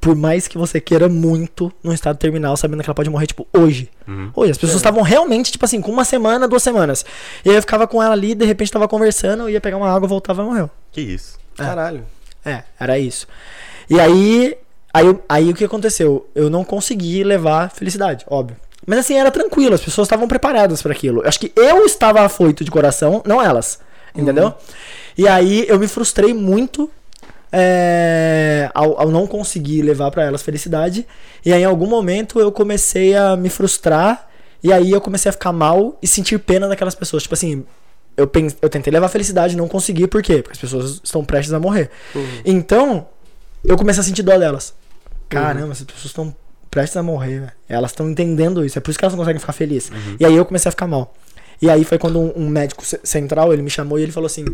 [0.00, 3.46] Por mais que você queira muito num estado terminal, sabendo que ela pode morrer, tipo,
[3.52, 3.90] hoje.
[4.34, 4.52] Hoje.
[4.52, 7.04] As pessoas estavam realmente, tipo assim, com uma semana, duas semanas.
[7.44, 9.90] E aí eu ficava com ela ali, de repente tava conversando, eu ia pegar uma
[9.94, 10.70] água, voltava e morreu.
[10.90, 11.38] Que isso.
[11.56, 12.04] Caralho.
[12.44, 13.26] É, era isso.
[13.90, 14.56] E aí,
[14.92, 16.26] aí, eu- aí o que aconteceu?
[16.34, 18.56] Eu não consegui levar felicidade, óbvio.
[18.86, 21.22] Mas assim, era tranquilo, as pessoas estavam preparadas para aquilo.
[21.22, 23.78] Eu Acho que eu estava afoito de coração, não elas.
[24.14, 24.54] Entendeu?
[25.16, 26.90] E aí eu me frustrei muito
[27.52, 31.06] é, ao, ao não conseguir levar para elas felicidade.
[31.44, 34.28] E aí em algum momento eu comecei a me frustrar.
[34.64, 37.24] E aí eu comecei a ficar mal e sentir pena daquelas pessoas.
[37.24, 37.64] Tipo assim,
[38.16, 38.30] eu,
[38.62, 40.36] eu tentei levar felicidade, não consegui, por quê?
[40.42, 41.90] Porque as pessoas estão prestes a morrer.
[42.44, 43.08] Então,
[43.64, 44.72] eu comecei a sentir dó delas.
[45.28, 46.34] Caramba, essas pessoas estão
[46.70, 47.52] prestes a morrer.
[47.68, 49.90] Elas estão entendendo isso, é por isso que elas não conseguem ficar felizes.
[50.20, 51.12] E aí eu comecei a ficar mal.
[51.60, 54.26] E aí foi quando um, um médico ce- central, ele me chamou e ele falou
[54.26, 54.44] assim: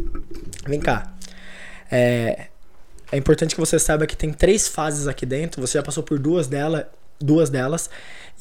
[0.67, 1.13] Vem cá.
[1.91, 2.47] É,
[3.11, 5.61] é importante que você saiba que tem três fases aqui dentro.
[5.61, 6.91] Você já passou por duas, dela,
[7.21, 7.89] duas delas.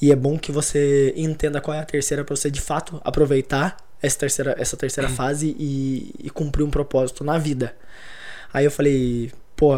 [0.02, 3.78] E é bom que você entenda qual é a terceira para você de fato aproveitar
[4.02, 7.76] essa terceira, essa terceira fase e, e cumprir um propósito na vida.
[8.54, 9.74] Aí eu falei, pô,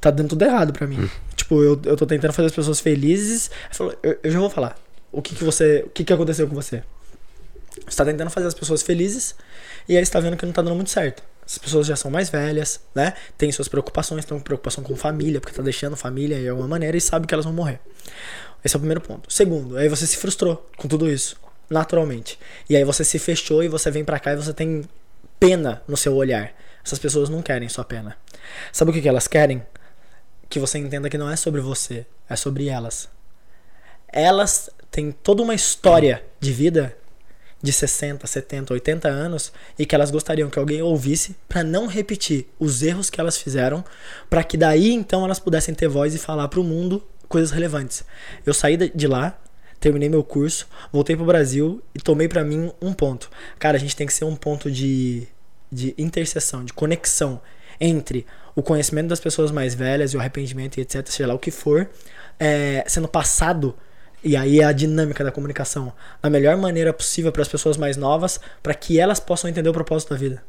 [0.00, 1.10] tá dando tudo errado pra mim.
[1.34, 3.50] Tipo, eu, eu tô tentando fazer as pessoas felizes.
[3.70, 4.76] Falou, eu, eu já vou falar.
[5.10, 5.84] O que que você.
[5.86, 6.82] O que que aconteceu com você?
[7.86, 9.34] Você tá tentando fazer as pessoas felizes
[9.88, 11.22] e aí você tá vendo que não tá dando muito certo.
[11.46, 13.14] As pessoas já são mais velhas, né?
[13.36, 16.96] Tem suas preocupações, estão com preocupação com família, porque tá deixando família de alguma maneira
[16.96, 17.80] e sabe que elas vão morrer.
[18.64, 19.30] Esse é o primeiro ponto.
[19.32, 21.36] Segundo, aí você se frustrou com tudo isso,
[21.68, 22.38] naturalmente.
[22.68, 24.88] E aí você se fechou e você vem pra cá e você tem
[25.38, 26.52] pena no seu olhar.
[26.84, 28.16] Essas pessoas não querem sua pena.
[28.72, 29.62] Sabe o que, que elas querem?
[30.48, 33.08] Que você entenda que não é sobre você, é sobre elas.
[34.08, 36.96] Elas têm toda uma história de vida
[37.64, 42.46] de 60, 70, 80 anos e que elas gostariam que alguém ouvisse para não repetir
[42.58, 43.82] os erros que elas fizeram,
[44.28, 48.04] para que daí então elas pudessem ter voz e falar pro mundo coisas relevantes.
[48.44, 49.38] Eu saí de- lá,
[49.80, 53.30] terminei meu curso, voltei pro Brasil e tomei pra mim um ponto.
[53.58, 55.26] Cara, a gente tem que ser um ponto de
[55.72, 57.40] de interseção, de conexão
[57.80, 61.38] entre o conhecimento das pessoas mais velhas e o arrependimento e etc, seja lá o
[61.38, 61.90] que for,
[62.38, 63.74] é, sendo passado
[64.24, 67.96] e aí é a dinâmica da comunicação da melhor maneira possível para as pessoas mais
[67.96, 70.42] novas, para que elas possam entender o propósito da vida.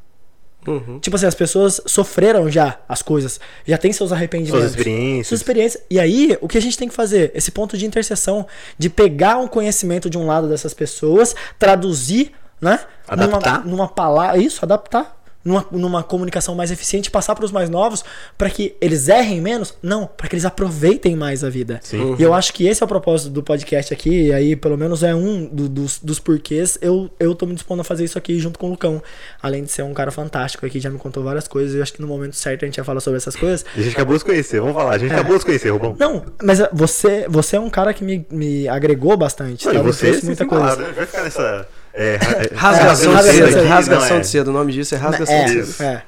[0.68, 1.00] Uhum.
[1.00, 4.62] Tipo assim, as pessoas sofreram já as coisas, já tem seus arrependimentos.
[4.62, 5.28] Suas experiências.
[5.28, 5.84] Suas experiências.
[5.90, 7.32] E aí, o que a gente tem que fazer?
[7.36, 8.48] Esse ponto de interseção,
[8.78, 12.80] de pegar um conhecimento de um lado dessas pessoas, traduzir, né?
[13.08, 13.60] Adaptar.
[13.60, 14.40] Numa, numa palavra.
[14.40, 15.15] Isso, adaptar.
[15.46, 18.04] Numa, numa comunicação mais eficiente, passar para os mais novos,
[18.36, 19.76] para que eles errem menos?
[19.80, 21.80] Não, para que eles aproveitem mais a vida.
[21.84, 22.16] Sim.
[22.18, 25.04] E eu acho que esse é o propósito do podcast aqui, e aí pelo menos
[25.04, 28.40] é um do- dos, dos porquês eu, eu tô me dispondo a fazer isso aqui
[28.40, 29.04] junto com o Lucão.
[29.40, 31.94] Além de ser um cara fantástico aqui, já me contou várias coisas, e eu acho
[31.94, 33.64] que no momento certo a gente vai falar sobre essas coisas.
[33.78, 34.96] A gente acabou de se conhecer, vamos falar.
[34.96, 35.96] A gente acabou de se conhecer, Rubão.
[36.00, 39.68] Não, mas uh, você, você é um cara que me, me agregou bastante.
[39.68, 39.82] Não, tá?
[39.84, 40.64] você, muita coisa.
[40.66, 40.94] claro, né?
[40.96, 41.68] Vai ficar nessa.
[41.98, 43.40] É, é, Rasgação É, de cedo.
[43.40, 44.20] rasgação aqui, de Rasgação é.
[44.20, 44.48] de cedo.
[44.50, 45.84] O nome disso é rasgação É, de cedo.
[45.84, 46.02] É,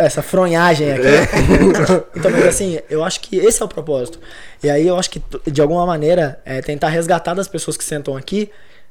[0.00, 1.02] é, essa fronhagem aqui.
[2.16, 4.18] então, mas assim, eu acho que esse é o propósito.
[4.62, 8.16] E aí eu acho que, de alguma maneira, é tentar resgatar das pessoas que sentam
[8.16, 8.50] aqui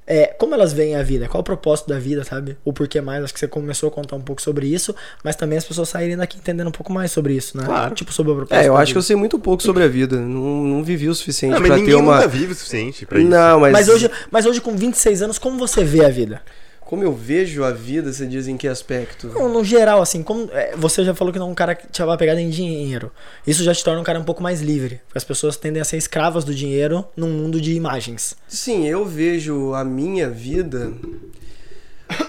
[0.10, 2.58] é, como elas veem a vida, qual o propósito da vida, sabe?
[2.64, 3.26] O porquê mais.
[3.26, 6.16] Acho que você começou a contar um pouco sobre isso, mas também as pessoas saírem
[6.16, 7.66] daqui entendendo um pouco mais sobre isso, né?
[7.66, 7.94] Claro.
[7.94, 8.64] Tipo, sobre o propósito.
[8.64, 9.08] É, eu da acho que eu vida.
[9.08, 10.16] sei muito pouco sobre a vida.
[10.18, 12.16] Não, não vivi o suficiente Não, mas pra ter uma.
[12.16, 13.28] nunca vive o suficiente pra isso.
[13.28, 13.74] Não, mas.
[13.74, 16.42] Mas hoje, mas hoje, com 26 anos, como você vê a vida?
[16.88, 19.28] Como eu vejo a vida, você diz em que aspecto?
[19.28, 21.86] Não, no geral, assim, como é, você já falou que não é um cara que
[21.92, 23.12] te vai pegar em dinheiro.
[23.46, 25.02] Isso já te torna um cara um pouco mais livre.
[25.06, 28.38] Porque as pessoas tendem a ser escravas do dinheiro num mundo de imagens.
[28.48, 30.94] Sim, eu vejo a minha vida.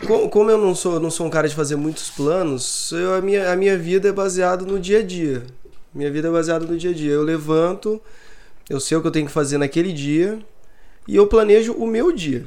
[0.06, 3.20] Co- Como eu não sou, não sou um cara de fazer muitos planos, eu- a,
[3.20, 5.44] minha, a minha vida é baseada no dia a dia.
[5.94, 7.12] Minha vida é baseada no dia a dia.
[7.12, 8.00] Eu levanto,
[8.68, 10.38] eu sei o que eu tenho que fazer naquele dia
[11.06, 12.44] e eu planejo o meu dia.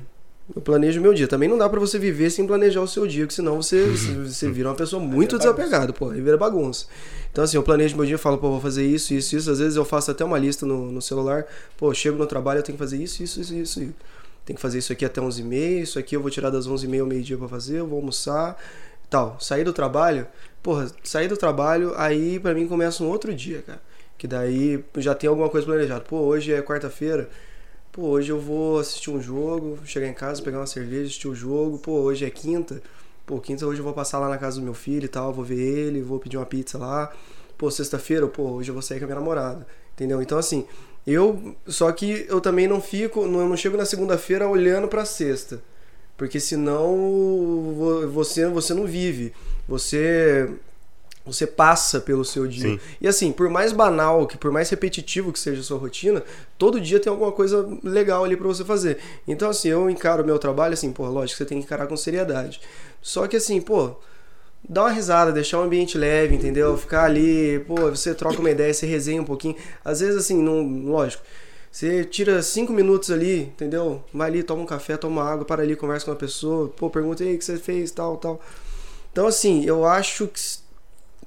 [0.56, 1.28] Eu planejo meu dia.
[1.28, 4.50] Também não dá pra você viver sem planejar o seu dia, porque senão você, você
[4.52, 6.86] vira uma pessoa muito desapegada, pô, aí vira bagunça.
[7.32, 9.50] Então, assim, eu planejo meu dia, falo, pô, vou fazer isso, isso, isso.
[9.50, 11.46] Às vezes eu faço até uma lista no, no celular.
[11.78, 13.94] Pô, chego no trabalho, eu tenho que fazer isso, isso, isso, isso.
[14.46, 17.06] Tem que fazer isso aqui até 11h30, isso aqui eu vou tirar das 11h30 ao
[17.08, 18.58] meio-dia pra fazer, eu vou almoçar
[19.10, 19.38] tal.
[19.40, 20.26] Sair do trabalho,
[20.64, 23.82] porra, sair do trabalho, aí pra mim começa um outro dia, cara.
[24.18, 26.02] Que daí já tem alguma coisa planejada.
[26.02, 27.30] Pô, hoje é quarta-feira.
[27.92, 31.32] Pô, hoje eu vou assistir um jogo, chegar em casa, pegar uma cerveja, assistir o
[31.32, 31.78] um jogo.
[31.78, 32.82] Pô, hoje é quinta.
[33.26, 35.44] Pô, quinta hoje eu vou passar lá na casa do meu filho e tal, vou
[35.44, 37.12] ver ele, vou pedir uma pizza lá.
[37.58, 39.68] Pô, sexta-feira, pô, hoje eu vou sair com a minha namorada.
[39.94, 40.22] Entendeu?
[40.22, 40.66] Então assim,
[41.06, 45.62] eu só que eu também não fico, não, não chego na segunda-feira olhando para sexta.
[46.18, 46.96] Porque senão
[48.14, 49.34] você você não vive.
[49.68, 50.50] Você
[51.26, 52.72] você passa pelo seu dia.
[52.72, 52.80] Sim.
[53.00, 56.24] E assim, por mais banal, que por mais repetitivo que seja a sua rotina,
[56.58, 58.98] todo dia tem alguma coisa legal ali para você fazer.
[59.28, 61.88] Então assim, eu encaro o meu trabalho assim, pô, lógico que você tem que encarar
[61.88, 62.60] com seriedade.
[63.02, 63.96] Só que assim, pô,
[64.68, 66.78] dá uma risada, deixar o ambiente leve, entendeu?
[66.78, 69.56] Ficar ali, pô, você troca uma ideia, você resenha um pouquinho.
[69.86, 71.24] Às vezes assim, não, lógico,
[71.72, 74.04] você tira cinco minutos ali, entendeu?
[74.14, 77.24] Vai ali, toma um café, toma água, para ali, conversa com uma pessoa, pô, pergunta
[77.24, 78.42] aí o que você fez, tal, tal.
[79.12, 80.40] Então assim, eu acho que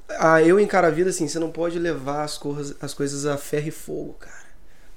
[0.09, 3.37] ah, eu encaro a vida assim, você não pode levar as, coisas, as coisas a
[3.37, 4.45] ferro e fogo, cara.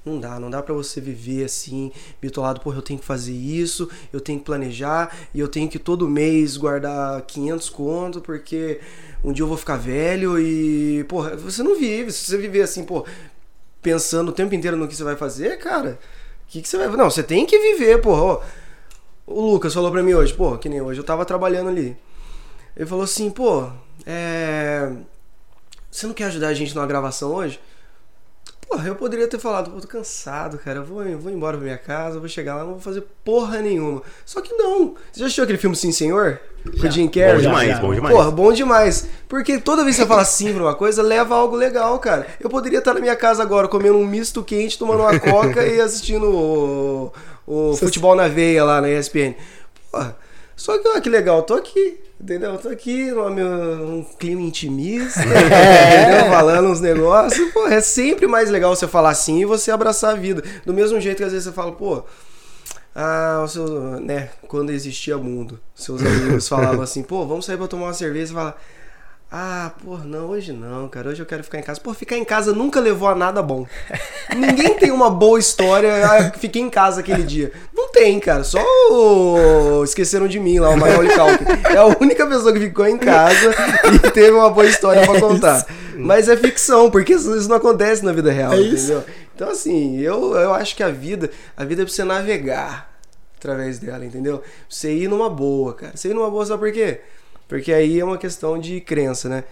[0.04, 3.90] Não dá, não dá para você viver assim, bitolado, porra, eu tenho que fazer isso,
[4.12, 8.80] eu tenho que planejar e eu tenho que todo mês guardar 500 conto porque
[9.22, 12.12] um dia eu vou ficar velho e, porra, você não vive.
[12.12, 13.04] Se você viver assim, pô,
[13.82, 15.98] pensando o tempo inteiro no que você vai fazer, cara,
[16.46, 18.40] o que, que você vai Não, você tem que viver, porra.
[19.26, 21.96] o Lucas falou pra mim hoje, pô, que nem hoje eu tava trabalhando ali.
[22.76, 23.68] Ele falou assim, pô,
[24.10, 24.90] é...
[25.90, 27.60] Você não quer ajudar a gente numa gravação hoje?
[28.66, 30.78] Porra, eu poderia ter falado, pô, tô cansado, cara.
[30.78, 33.60] Eu vou, eu vou embora pra minha casa, vou chegar lá, não vou fazer porra
[33.60, 34.02] nenhuma.
[34.24, 34.94] Só que não.
[35.10, 36.40] Você já assistiu aquele filme Sim Senhor?
[36.64, 37.34] Com o Jim Carrey?
[37.34, 37.80] Bom demais, já.
[37.80, 38.14] bom demais.
[38.14, 39.08] Porra, bom demais.
[39.28, 42.26] Porque toda vez que você fala sim pra uma coisa, leva algo legal, cara.
[42.40, 45.80] Eu poderia estar na minha casa agora comendo um misto quente, tomando uma coca e
[45.80, 47.12] assistindo o,
[47.46, 49.34] o futebol na veia lá na ESPN.
[49.90, 50.16] Porra.
[50.58, 52.54] Só que, olha que legal, tô aqui Entendeu?
[52.54, 56.28] Eu tô aqui no meu um clima intimista, é.
[56.28, 57.52] falando uns negócios.
[57.52, 60.42] Pô, é sempre mais legal você falar assim e você abraçar a vida.
[60.66, 62.02] Do mesmo jeito que às vezes você fala, pô,
[62.92, 67.68] ah, o seu, né, quando existia mundo, seus amigos falavam assim, pô, vamos sair pra
[67.68, 68.60] tomar uma cerveja e falar.
[69.30, 71.10] Ah, pô, não, hoje não, cara.
[71.10, 71.78] Hoje eu quero ficar em casa.
[71.78, 73.66] Pô, ficar em casa nunca levou a nada bom.
[74.34, 76.06] Ninguém tem uma boa história.
[76.06, 77.52] Ah, fiquei em casa aquele dia.
[77.74, 78.42] Não tem, cara.
[78.42, 78.58] Só
[78.90, 79.84] o...
[79.84, 81.68] esqueceram de mim lá, o Culkin.
[81.70, 83.54] É a única pessoa que ficou em casa
[83.92, 85.66] e teve uma boa história é para contar.
[85.94, 88.74] Mas é ficção, porque isso não acontece na vida real, é entendeu?
[88.74, 89.04] Isso.
[89.34, 92.90] Então, assim, eu, eu acho que a vida, a vida é pra você navegar
[93.36, 94.42] através dela, entendeu?
[94.68, 95.92] Você ir numa boa, cara.
[95.94, 97.00] Você ir numa boa, sabe por quê?
[97.48, 99.44] Porque aí é uma questão de crença, né?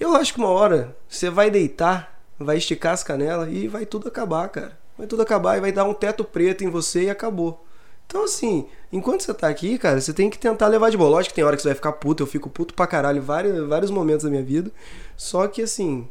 [0.00, 4.08] Eu acho que uma hora você vai deitar, vai esticar as canelas e vai tudo
[4.08, 4.78] acabar, cara.
[4.96, 7.64] Vai tudo acabar e vai dar um teto preto em você e acabou.
[8.06, 11.10] Então, assim, enquanto você tá aqui, cara, você tem que tentar levar de boa.
[11.10, 13.68] Lógico que tem hora que você vai ficar puto, eu fico puto pra caralho vários,
[13.68, 14.72] vários momentos da minha vida.
[15.14, 16.08] Só que, assim,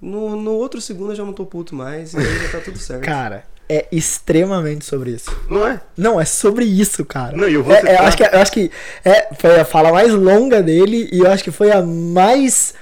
[0.00, 2.78] no, no outro segundo eu já não tô puto mais e aí já tá tudo
[2.78, 3.04] certo.
[3.04, 5.30] Cara, é extremamente sobre isso.
[5.48, 5.80] Não é?
[5.96, 7.36] Não, é sobre isso, cara.
[7.36, 8.70] Não, eu vou é, é, eu acho que, eu acho que
[9.04, 12.74] é, foi a fala mais longa dele e eu acho que foi a mais.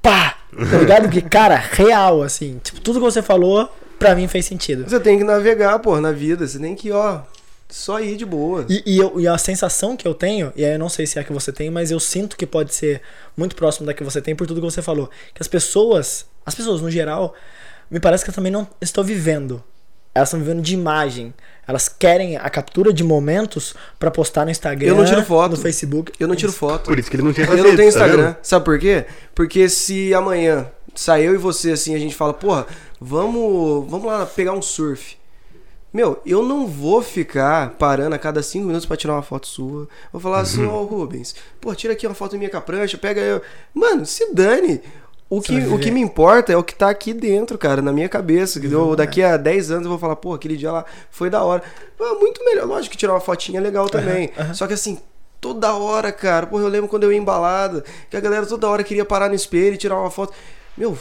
[0.00, 0.38] pá!
[0.70, 1.08] Tá ligado?
[1.10, 2.60] Que, cara, real, assim.
[2.62, 4.88] Tipo, tudo que você falou, pra mim fez sentido.
[4.88, 6.46] Você tem que navegar, pô, na vida.
[6.46, 7.22] Você tem que, ó,
[7.68, 8.64] só ir de boa.
[8.68, 11.18] E, e, eu, e, a sensação que eu tenho, e aí eu não sei se
[11.18, 13.02] é a que você tem, mas eu sinto que pode ser
[13.36, 15.10] muito próximo da que você tem por tudo que você falou.
[15.34, 17.34] Que as pessoas, as pessoas no geral,
[17.90, 19.62] me parece que eu também não estou vivendo
[20.16, 21.34] elas estão vivendo de imagem.
[21.68, 25.50] Elas querem a captura de momentos para postar no Instagram, eu não tiro foto.
[25.50, 26.12] no Facebook.
[26.18, 26.84] Eu não tiro foto.
[26.84, 28.32] Por isso que ele não tinha Eu não tenho Instagram.
[28.32, 29.04] Tá Sabe por quê?
[29.34, 32.66] Porque se amanhã sair eu e você assim, a gente fala, porra,
[33.00, 35.18] vamos, vamos lá pegar um surf.
[35.92, 39.88] Meu, eu não vou ficar parando a cada cinco minutos para tirar uma foto sua.
[40.12, 42.96] Vou falar assim, ó, oh, Rubens, pô, tira aqui uma foto minha com a prancha,
[42.98, 43.42] pega eu.
[43.74, 44.80] Mano, se dane.
[45.28, 48.08] O que, o que me importa é o que tá aqui dentro, cara, na minha
[48.08, 48.60] cabeça.
[48.60, 49.32] Que uhum, daqui é.
[49.32, 51.62] a 10 anos eu vou falar, pô, aquele dia lá foi da hora.
[52.00, 52.66] Ah, muito melhor.
[52.66, 54.30] Lógico que tirar uma fotinha é legal também.
[54.38, 54.54] Uhum, uhum.
[54.54, 54.98] Só que assim,
[55.40, 56.46] toda hora, cara.
[56.46, 59.34] Pô, eu lembro quando eu ia embalada, que a galera toda hora queria parar no
[59.34, 60.32] espelho e tirar uma foto.
[60.76, 60.96] Meu,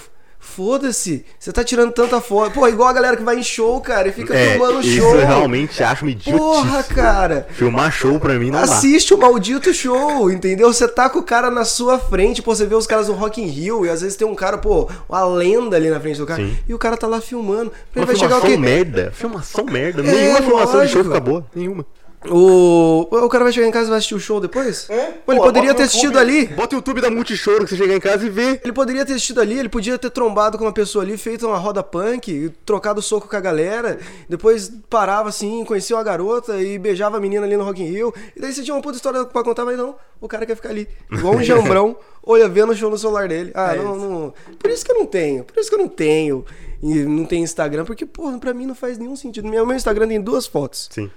[0.45, 2.53] Foda-se, você tá tirando tanta foto.
[2.53, 4.91] Pô, igual a galera que vai em show, cara, e fica é, filmando show.
[4.91, 7.47] Isso eu realmente acho me Porra, cara.
[7.51, 9.15] Filmar show pra mim não Assiste dá.
[9.15, 10.71] o maldito show, entendeu?
[10.71, 13.41] Você tá com o cara na sua frente, pô, você vê os caras do Rock
[13.41, 16.25] in Rio, e às vezes tem um cara, pô, uma lenda ali na frente do
[16.25, 16.57] cara, Sim.
[16.69, 17.73] e o cara tá lá filmando.
[17.93, 18.55] Ele vai chegar o quê?
[18.55, 20.01] merda, filmação merda.
[20.03, 21.85] É, Nenhuma filmação de show fica boa, nenhuma.
[22.31, 24.85] O, o cara vai chegar em casa e vai assistir o show depois?
[25.25, 26.47] Pô, ele Pô, poderia ter assistido YouTube- ali.
[26.47, 28.59] Bota o YouTube da Multishoro que você chegar em casa e vê.
[28.63, 31.57] Ele poderia ter assistido ali, ele podia ter trombado com uma pessoa ali, feito uma
[31.57, 33.99] roda punk, trocado soco com a galera,
[34.29, 38.13] depois parava assim, conhecia uma garota e beijava a menina ali no Rock in Rio.
[38.35, 40.69] E daí você tinha uma puta história pra contar, mas não, o cara quer ficar
[40.69, 41.95] ali, igual um jambrão,
[42.25, 43.51] olha, vendo o show no celular dele.
[43.53, 44.05] Ah, É não, isso.
[44.09, 44.33] não.
[44.57, 46.45] Por isso que eu não tenho, por isso que eu não tenho.
[46.83, 49.47] E não tenho Instagram, porque, porra, pra mim não faz nenhum sentido.
[49.47, 50.87] Meu, meu Instagram tem duas fotos.
[50.91, 51.09] Sim.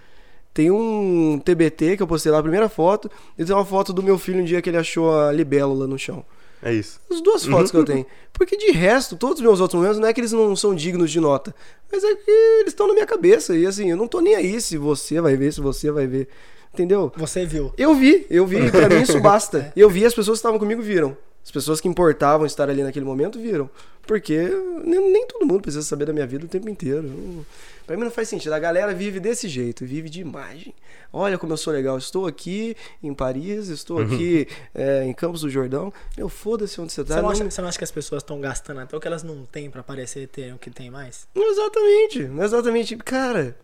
[0.52, 4.02] Tem um TBT que eu postei lá, a primeira foto, e tem uma foto do
[4.02, 6.24] meu filho um dia que ele achou a libélula no chão.
[6.62, 7.00] É isso.
[7.10, 8.04] As duas fotos que eu tenho.
[8.32, 11.10] Porque de resto, todos os meus outros momentos, não é que eles não são dignos
[11.10, 11.54] de nota.
[11.90, 13.56] Mas é que eles estão na minha cabeça.
[13.56, 16.28] E assim, eu não tô nem aí se você vai ver, se você vai ver.
[16.74, 17.12] Entendeu?
[17.16, 17.72] Você viu.
[17.78, 18.58] Eu vi, eu vi.
[18.58, 19.72] e Pra mim isso basta.
[19.76, 21.16] Eu vi, as pessoas que estavam comigo viram.
[21.44, 23.70] As pessoas que importavam estar ali naquele momento viram.
[24.08, 24.48] Porque
[24.84, 27.06] nem, nem todo mundo precisa saber da minha vida o tempo inteiro.
[27.06, 27.46] Eu-
[27.86, 28.52] Pra mim não faz sentido.
[28.52, 30.74] A galera vive desse jeito, vive de imagem.
[31.10, 31.96] Olha como eu sou legal.
[31.96, 35.90] Estou aqui em Paris, estou aqui é, em Campos do Jordão.
[36.16, 37.14] Meu, foda-se onde você tá.
[37.14, 39.06] Você não, não- acha, você não acha que as pessoas estão gastando até o que
[39.06, 41.26] elas não têm pra parecer ter o que tem mais?
[41.34, 42.96] Exatamente, exatamente.
[42.96, 43.56] Cara,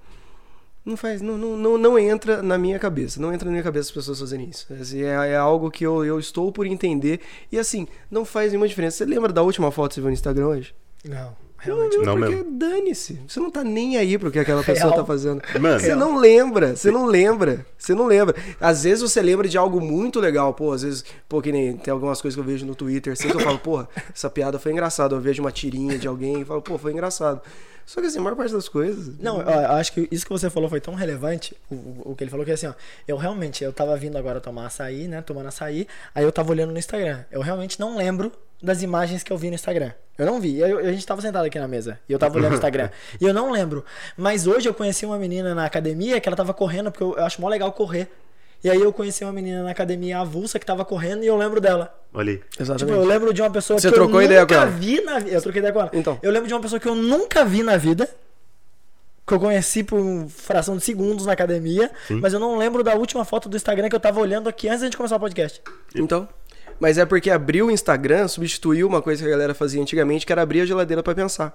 [0.85, 3.21] não faz, não, não, não, não entra na minha cabeça.
[3.21, 4.67] Não entra na minha cabeça as pessoas fazerem isso.
[4.81, 7.21] Assim, é, é algo que eu, eu estou por entender.
[7.51, 8.99] E assim, não faz nenhuma diferença.
[8.99, 10.75] Você lembra da última foto que você viu no Instagram hoje?
[11.03, 11.97] Não, Não, realmente.
[11.97, 12.59] viu, Não porque mesmo.
[12.59, 13.19] dane-se.
[13.27, 15.01] Você não tá nem aí pro que aquela pessoa Real.
[15.01, 15.41] tá fazendo.
[15.59, 15.81] Mano.
[15.81, 18.35] Você não lembra, você não lembra, você não lembra.
[18.61, 21.93] Às vezes você lembra de algo muito legal, pô, às vezes, pô, que nem tem
[21.93, 24.73] algumas coisas que eu vejo no Twitter, assim, que eu falo, porra, essa piada foi
[24.73, 25.15] engraçada.
[25.15, 27.41] Eu vejo uma tirinha de alguém e falo, pô, foi engraçado.
[27.87, 29.19] Só que assim, a maior parte das coisas.
[29.19, 32.17] Não, eu eu acho que isso que você falou foi tão relevante, o, o- o
[32.17, 32.73] que ele falou, que assim, ó,
[33.07, 36.73] eu realmente, eu tava vindo agora tomar açaí, né, tomando açaí, aí eu tava olhando
[36.73, 38.33] no Instagram, eu realmente não lembro
[38.63, 41.45] das imagens que eu vi no Instagram, eu não vi, eu- a gente tava sentado
[41.45, 42.89] aqui na mesa, e eu tava olhando no Instagram,
[43.21, 43.85] e eu não lembro,
[44.17, 47.25] mas hoje eu conheci uma menina na academia que ela tava correndo, porque eu, eu
[47.25, 48.11] acho mó legal correr,
[48.65, 51.61] e aí eu conheci uma menina na academia avulsa que tava correndo e eu lembro
[51.61, 51.95] dela.
[52.15, 52.39] Olha aí.
[52.39, 52.97] Tipo, Exatamente.
[52.99, 54.71] eu lembro de uma pessoa Você que trocou eu ideia nunca com ela?
[54.71, 55.37] vi na vida.
[55.37, 55.91] Eu troquei ideia com ela.
[55.93, 56.19] Então.
[56.23, 58.09] Eu lembro de uma pessoa que eu nunca vi na vida.
[59.27, 61.91] Que eu conheci por fração de segundos na academia.
[62.09, 64.81] Mas eu não lembro da última foto do Instagram que eu tava olhando aqui antes
[64.81, 65.61] da gente começar o podcast.
[65.95, 66.27] Então.
[66.81, 70.33] Mas é porque abrir o Instagram substituiu uma coisa que a galera fazia antigamente, que
[70.33, 71.55] era abrir a geladeira pra pensar.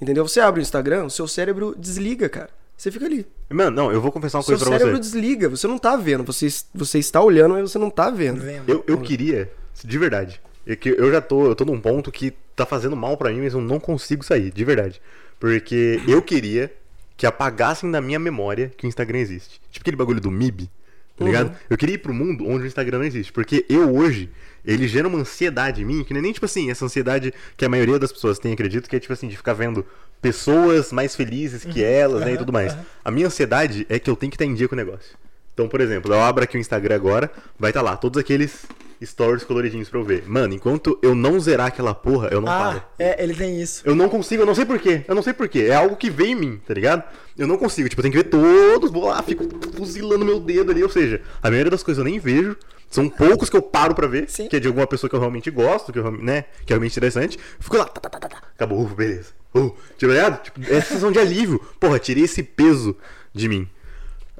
[0.00, 0.28] Entendeu?
[0.28, 2.50] Você abre o Instagram, o seu cérebro desliga, cara.
[2.80, 3.26] Você fica ali.
[3.50, 5.02] Mano, não, eu vou confessar uma seu coisa pra cérebro você.
[5.02, 5.50] desliga.
[5.50, 6.24] Você não tá vendo.
[6.24, 8.42] Você, você está olhando, mas você não tá vendo.
[8.66, 9.52] Eu, eu queria,
[9.84, 10.40] de verdade.
[10.66, 13.42] É que eu já tô, eu tô num ponto que tá fazendo mal pra mim,
[13.42, 14.98] mas eu não consigo sair, de verdade.
[15.38, 16.72] Porque eu queria
[17.18, 19.60] que apagassem da minha memória que o Instagram existe.
[19.70, 20.70] Tipo aquele bagulho do MIB,
[21.18, 21.54] tá ligado?
[21.68, 23.30] Eu queria ir pro mundo onde o Instagram não existe.
[23.30, 24.30] Porque eu hoje,
[24.64, 27.64] ele gera uma ansiedade em mim, que não é nem tipo assim, essa ansiedade que
[27.64, 29.84] a maioria das pessoas tem, acredito, que é tipo assim, de ficar vendo
[30.20, 32.76] pessoas mais felizes que elas, né, e tudo mais.
[33.04, 35.16] A minha ansiedade é que eu tenho que estar em dia com o negócio.
[35.54, 38.66] Então, por exemplo, eu abro aqui o Instagram agora, vai estar lá todos aqueles
[39.04, 40.24] stories coloridinhos pra eu ver.
[40.26, 42.78] Mano, enquanto eu não zerar aquela porra, eu não paro.
[42.78, 43.82] Ah, é, ele tem isso.
[43.84, 45.04] Eu não consigo, eu não sei porquê.
[45.08, 45.60] Eu não sei porquê.
[45.70, 47.04] É algo que vem em mim, tá ligado?
[47.36, 47.88] Eu não consigo.
[47.88, 50.82] Tipo, eu tenho que ver todos, vou lá, fico fuzilando meu dedo ali.
[50.82, 52.56] Ou seja, a maioria das coisas eu nem vejo.
[52.90, 54.48] São poucos que eu paro pra ver, Sim.
[54.48, 56.92] que é de alguma pessoa que eu realmente gosto, que, eu, né, que é realmente
[56.92, 57.38] interessante.
[57.60, 58.42] Fico lá, tá, tá, tá, tá, tá.
[58.54, 59.28] acabou, ufa, beleza.
[59.54, 60.42] Uh, tipo, tá ligado?
[60.42, 61.60] Tipo, é sensação de alívio.
[61.78, 62.96] Porra, tirei esse peso
[63.32, 63.68] de mim.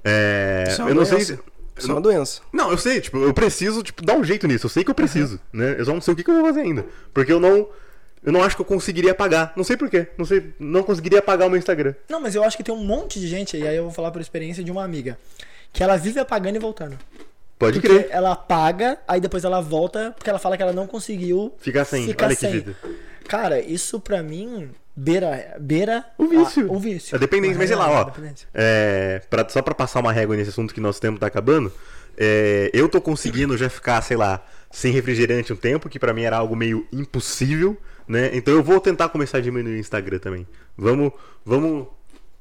[0.05, 1.37] É, Isso é uma eu não sei doença.
[1.37, 1.41] se.
[1.79, 2.41] Isso é uma doença.
[2.53, 4.67] Não, eu sei, tipo, eu preciso, tipo, dar um jeito nisso.
[4.67, 5.77] Eu sei que eu preciso, né?
[5.79, 6.85] Eu só não sei o que, que eu vou fazer ainda.
[7.15, 7.69] Porque eu não.
[8.23, 9.53] Eu não acho que eu conseguiria apagar.
[9.57, 10.09] Não sei porquê.
[10.19, 10.53] Não sei.
[10.59, 11.95] Não conseguiria apagar o meu Instagram.
[12.09, 14.11] Não, mas eu acho que tem um monte de gente, e aí eu vou falar
[14.11, 15.19] por experiência de uma amiga,
[15.73, 16.99] que ela vive apagando e voltando.
[17.61, 18.09] Pode Porque crer.
[18.11, 22.07] ela apaga, aí depois ela volta, porque ela fala que ela não conseguiu Ficar sem.
[22.09, 22.51] ficar Olha que sem.
[22.53, 22.75] vida.
[23.29, 26.67] Cara, isso pra mim beira, beira O vício.
[26.69, 27.15] a- o vício.
[27.15, 28.05] É dependente, Uma mas sei lá, real ó.
[28.05, 28.49] dependência.
[28.55, 31.71] É, pra, só pra passar uma régua nesse assunto que nosso tempo tá acabando.
[32.23, 36.23] é, eu tô conseguindo já ficar, sei lá, sem refrigerante um tempo, que pra mim
[36.23, 37.77] era algo meio impossível,
[38.09, 38.31] né?
[38.35, 40.47] Então eu vou tentar começar a diminuir o Instagram também.
[40.77, 41.13] Vamos,
[41.45, 41.87] vamos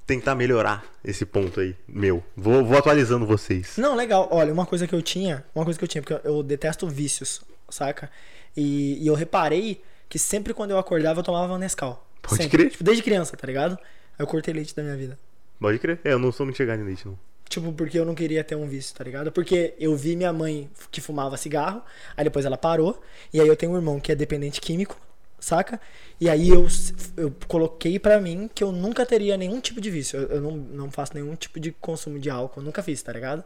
[0.09, 2.23] tentar melhorar esse ponto aí, meu.
[2.35, 3.77] Vou, vou atualizando vocês.
[3.77, 4.27] Não, legal.
[4.31, 6.87] Olha, uma coisa que eu tinha, uma coisa que eu tinha, porque eu, eu detesto
[6.87, 8.09] vícios, saca?
[8.57, 12.03] E, e eu reparei que sempre quando eu acordava eu tomava Nescau.
[12.23, 12.57] Pode Sempre.
[12.57, 12.71] crer.
[12.71, 13.77] Tipo, desde criança, tá ligado?
[14.17, 15.17] Eu cortei leite da minha vida.
[15.59, 15.99] Pode crer.
[16.03, 17.17] É, eu não sou muito chegado em leite, não.
[17.47, 19.31] Tipo, porque eu não queria ter um vício, tá ligado?
[19.31, 21.83] Porque eu vi minha mãe que fumava cigarro,
[22.17, 22.99] aí depois ela parou,
[23.31, 24.99] e aí eu tenho um irmão que é dependente químico,
[25.39, 25.79] saca?
[26.19, 26.67] E aí eu,
[27.15, 30.19] eu coloquei pra mim que eu nunca teria nenhum tipo de vício.
[30.19, 33.11] Eu, eu não, não faço nenhum tipo de consumo de álcool, eu nunca fiz, tá
[33.13, 33.43] ligado?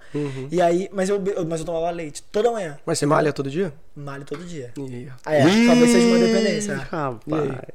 [0.52, 2.80] E aí, mas eu, mas eu tomava leite toda manhã.
[2.86, 3.74] Mas você malha todo dia?
[3.96, 4.72] Male todo dia.
[4.76, 5.08] E.
[5.24, 6.76] Ah, é, talvez seja uma dependência.
[6.78, 7.22] Rapaz.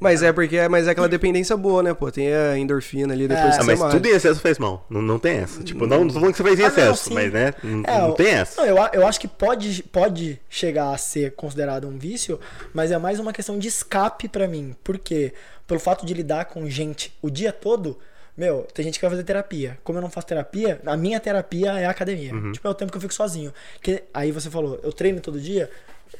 [0.00, 2.10] Mas é porque mas é aquela dependência boa, né, pô?
[2.10, 3.50] Tem a endorfina ali depois É.
[3.50, 3.92] que Ah, você mas malha.
[3.92, 4.84] tudo em excesso faz mal.
[4.90, 5.62] Não, não tem essa.
[5.62, 7.14] Tipo, não, não tô falando que você faz em Ah, não, excesso, sim.
[7.14, 7.54] mas né?
[7.62, 8.60] Não, É, não tem essa.
[8.60, 12.40] Não, eu, eu acho que pode, pode chegar a ser considerado um vício,
[12.74, 14.74] mas é mais uma questão de escape pra mim.
[14.82, 15.32] Por quê?
[15.68, 17.96] Pelo fato de lidar com gente o dia todo.
[18.36, 19.78] Meu, tem gente que vai fazer terapia.
[19.84, 22.32] Como eu não faço terapia, a minha terapia é a academia.
[22.34, 22.52] Uhum.
[22.52, 23.52] Tipo, é o tempo que eu fico sozinho.
[23.82, 25.68] Que, aí você falou, eu treino todo dia.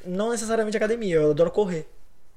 [0.05, 1.87] Não necessariamente academia, eu adoro correr.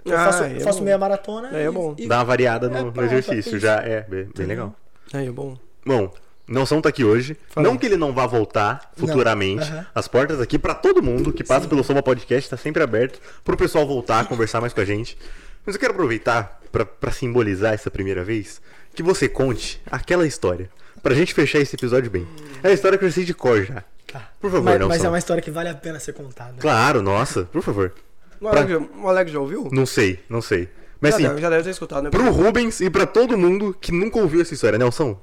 [0.04, 0.86] Eu Ah, faço, é faço bom.
[0.86, 1.50] meia maratona.
[1.58, 1.94] É, é bom.
[1.98, 3.60] E, Dá uma variada no, É, no pronto, exercício.
[3.60, 4.76] Já é bem, bem legal.
[5.14, 5.56] Aí, é bom.
[5.86, 6.12] Bom,
[6.48, 7.38] Nelson tá aqui hoje.
[7.50, 9.62] Fala Não que ele não vá voltar futuramente.
[9.64, 9.86] aham.
[9.94, 13.56] As portas aqui pra todo mundo que passa pelo Soma Podcast tá sempre aberto pro
[13.56, 15.18] pessoal voltar, conversar mais com a gente.
[15.66, 18.60] Mas eu quero aproveitar pra, pra simbolizar essa primeira vez
[18.96, 20.70] que você conte aquela história.
[21.04, 22.28] Pra gente fechar esse episódio bem.
[22.64, 23.84] É a história que eu sei de cor já.
[24.12, 24.30] Tá.
[24.40, 24.88] Por favor, mas, Nelson.
[24.90, 26.56] mas é uma história que vale a pena ser contada.
[26.60, 27.94] Claro, nossa, por favor.
[28.40, 29.70] O Alex, já- o Alex já ouviu?
[29.72, 30.68] Não sei, não sei.
[31.00, 32.10] Mas já, assim, deve, já deve ter escutado, né?
[32.10, 35.18] pro Rubens e pra todo mundo que nunca ouviu essa história, Nelson.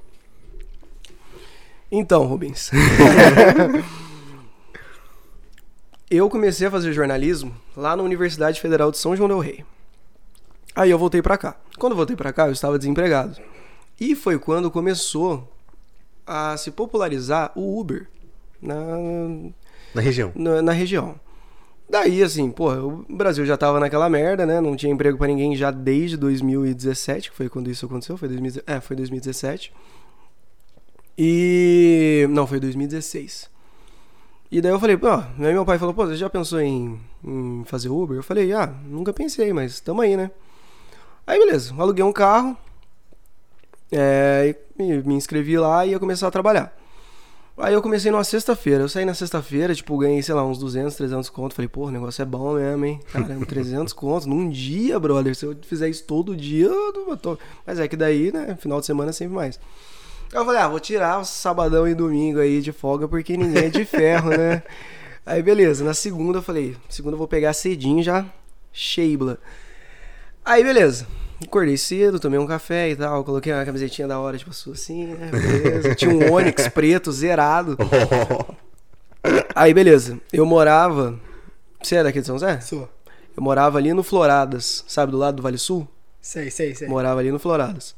[1.91, 2.71] Então, Rubens.
[6.09, 9.63] eu comecei a fazer jornalismo lá na Universidade Federal de São João del Rei.
[10.75, 11.55] Aí eu voltei pra cá.
[11.77, 13.37] Quando eu voltei pra cá, eu estava desempregado.
[13.99, 15.51] E foi quando começou
[16.25, 18.07] a se popularizar o Uber
[18.61, 18.75] na,
[19.93, 20.31] Na região.
[20.35, 21.19] na, na região.
[21.89, 24.61] Daí, assim, pô, o Brasil já tava naquela merda, né?
[24.61, 28.15] Não tinha emprego pra ninguém já desde 2017, que foi quando isso aconteceu.
[28.15, 29.73] Foi 2000, é, foi 2017.
[31.17, 32.27] E.
[32.29, 33.49] Não, foi 2016.
[34.51, 34.97] E daí eu falei,
[35.39, 38.17] aí meu pai falou, pô, você já pensou em, em fazer Uber?
[38.17, 40.31] Eu falei, ah, nunca pensei, mas tamo aí, né?
[41.27, 42.57] Aí beleza, aluguei um carro,
[43.91, 46.75] é, e me, me inscrevi lá e ia começar a trabalhar.
[47.59, 48.83] Aí eu comecei numa sexta-feira.
[48.83, 51.53] Eu saí na sexta-feira, tipo, ganhei, sei lá, uns 200, 300 conto.
[51.53, 52.99] Falei, pô, o negócio é bom mesmo, hein?
[53.11, 55.35] Caramba, 300 conto num dia, brother.
[55.35, 57.37] Se eu fizer isso todo dia, eu tô...
[57.65, 59.59] Mas é que daí, né, final de semana é sempre mais.
[60.31, 63.65] Aí eu falei, ah, vou tirar o sabadão e domingo aí de folga, porque ninguém
[63.65, 64.61] é de ferro, né?
[65.25, 68.25] Aí beleza, na segunda eu falei, segunda eu vou pegar cedinho já,
[68.73, 69.37] Sheibla.
[70.43, 71.05] Aí beleza,
[71.43, 75.29] acordei cedo, tomei um café e tal, coloquei uma camisetinha da hora, tipo, assim, né?
[75.31, 75.95] Beleza.
[75.95, 77.77] Tinha um Onix preto, zerado.
[79.55, 81.19] Aí beleza, eu morava.
[81.81, 82.59] Você é daqui de São José?
[82.61, 82.89] Sua.
[83.35, 85.87] Eu morava ali no Floradas, sabe, do lado do Vale Sul?
[86.21, 86.87] Sei, sei, sei.
[86.87, 87.95] Morava ali no Floradas.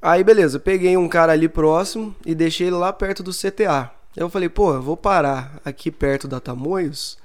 [0.00, 3.90] Aí, beleza, peguei um cara ali próximo e deixei ele lá perto do CTA.
[4.16, 7.18] Eu falei, pô, eu vou parar aqui perto da Tamoios,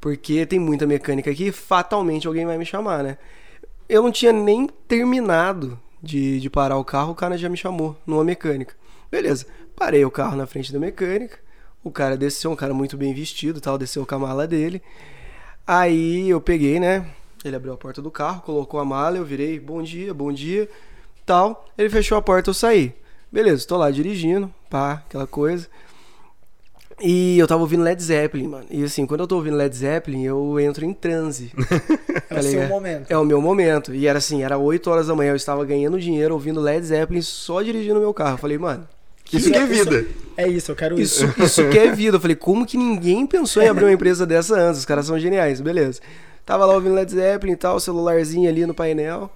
[0.00, 3.18] porque tem muita mecânica aqui e fatalmente alguém vai me chamar, né?
[3.90, 7.96] Eu não tinha nem terminado de, de parar o carro, o cara já me chamou
[8.06, 8.76] numa mecânica.
[9.10, 11.40] Beleza, parei o carro na frente da mecânica,
[11.82, 14.80] o cara desceu, um cara muito bem vestido tal, desceu com a mala dele.
[15.66, 17.04] Aí eu peguei, né?
[17.44, 20.68] Ele abriu a porta do carro, colocou a mala, eu virei, bom dia, bom dia,
[21.26, 21.68] tal.
[21.76, 22.94] Ele fechou a porta, eu saí.
[23.32, 25.66] Beleza, tô lá dirigindo, pá, aquela coisa.
[27.02, 28.66] E eu tava ouvindo Led Zeppelin, mano.
[28.70, 31.50] E assim, quando eu tô ouvindo Led Zeppelin, eu entro em transe.
[32.30, 33.10] É o seu momento.
[33.10, 33.92] É o meu momento.
[33.92, 37.22] E era assim, era 8 horas da manhã, eu estava ganhando dinheiro ouvindo Led Zeppelin
[37.22, 38.34] só dirigindo meu carro.
[38.34, 38.86] Eu falei, mano,
[39.32, 40.06] Isso que é vida.
[40.36, 41.24] É isso, eu quero isso.
[41.24, 42.18] isso, isso que é vida.
[42.18, 44.78] Eu falei, como que ninguém pensou em abrir uma empresa dessa antes?
[44.78, 46.00] Os caras são geniais, beleza.
[46.46, 49.28] Tava lá ouvindo Led Zeppelin e tal, celularzinho ali no painel.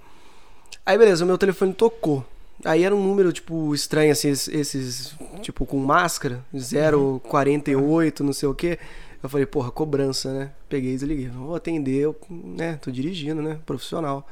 [0.85, 2.25] Aí, beleza, o meu telefone tocou.
[2.65, 8.55] Aí era um número, tipo, estranho, assim, esses, tipo, com máscara, 048, não sei o
[8.55, 8.79] quê.
[9.21, 10.49] Eu falei, porra, cobrança, né?
[10.67, 11.27] Peguei e desliguei.
[11.27, 12.79] Não vou atender, eu, né?
[12.81, 13.59] Tô dirigindo, né?
[13.67, 14.27] Profissional.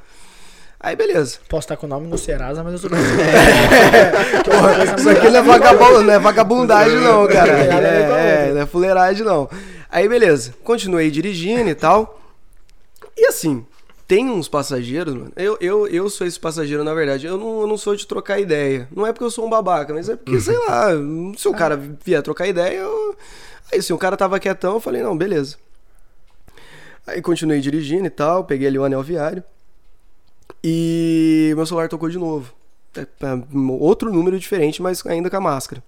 [0.79, 1.37] Aí, beleza.
[1.47, 2.89] Posso estar com o nome no Serasa, mas eu sou.
[4.43, 7.51] Porra, isso aqui não é, vagabundo, não é vagabundagem, não, cara.
[7.51, 9.47] É, é, não é fuleiragem, não.
[9.89, 10.55] Aí, beleza.
[10.63, 12.19] Continuei dirigindo e tal.
[13.15, 13.65] E assim,
[14.07, 15.31] tem uns passageiros, mano.
[15.35, 17.25] Eu, eu, eu sou esse passageiro, na verdade.
[17.25, 18.87] Eu não, eu não sou de trocar ideia.
[18.95, 20.89] Não é porque eu sou um babaca, mas é porque, sei lá,
[21.37, 23.15] se o cara vier trocar ideia, eu.
[23.71, 25.57] Aí, se o cara tava quietão, eu falei, não, beleza.
[27.07, 29.43] Aí continuei dirigindo e tal, peguei ali o anel viário.
[30.63, 32.53] E meu celular tocou de novo.
[32.95, 33.07] É, é,
[33.79, 35.83] Outro número diferente, mas ainda com a máscara.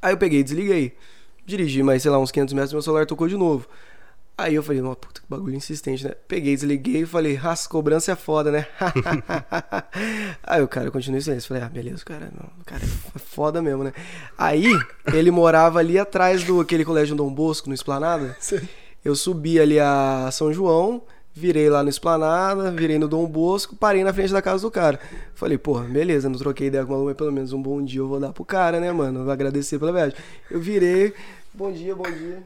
[0.00, 0.96] Aí eu peguei e desliguei.
[1.44, 3.68] Dirigi mais, sei lá, uns 500 metros, meu celular tocou de novo.
[4.38, 6.12] Aí eu falei, nossa, puta que bagulho insistente, né?
[6.28, 8.66] Peguei, desliguei e falei, ah, cobrança é foda, né?
[10.44, 11.48] Aí o cara continuou em silêncio.
[11.48, 13.94] Falei, ah, beleza, cara, não, o cara é foda mesmo, né?
[14.36, 14.66] Aí
[15.14, 18.36] ele morava ali atrás do aquele colégio Dom Bosco, no Esplanada.
[19.02, 21.00] Eu subi ali a São João,
[21.32, 25.00] virei lá no Esplanada, virei no Dom Bosco, parei na frente da casa do cara.
[25.34, 28.00] Falei, porra, beleza, não troquei ideia com o maluco, mas pelo menos um bom dia
[28.00, 29.22] eu vou dar pro cara, né, mano?
[29.22, 30.18] Vou agradecer pela viagem.
[30.50, 31.14] Eu virei,
[31.54, 32.42] bom dia, bom dia.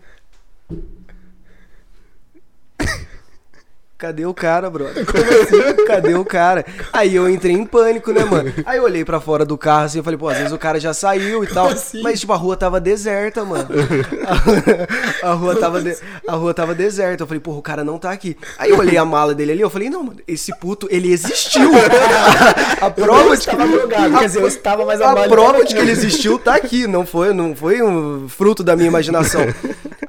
[3.98, 5.04] Cadê o cara, brother?
[5.04, 5.84] Como assim?
[5.86, 6.64] Cadê o cara?
[6.90, 8.50] Aí eu entrei em pânico, né, mano?
[8.64, 10.80] Aí eu olhei pra fora do carro assim, eu falei, pô, às vezes o cara
[10.80, 11.66] já saiu e tal.
[11.68, 12.00] assim?
[12.02, 13.68] Mas, tipo, a rua tava deserta, mano.
[15.22, 17.24] A, a rua tava de- a rua tava deserta.
[17.24, 18.38] Eu falei, porra, o cara não tá aqui.
[18.58, 21.70] Aí eu olhei a mala dele ali, eu falei, não, mano, esse puto, ele existiu.
[22.80, 23.54] A, a prova de que.
[23.56, 27.34] quer dizer, eu estava, mas a prova de que ele existiu tá aqui, não foi,
[27.34, 29.42] não foi um fruto da minha imaginação.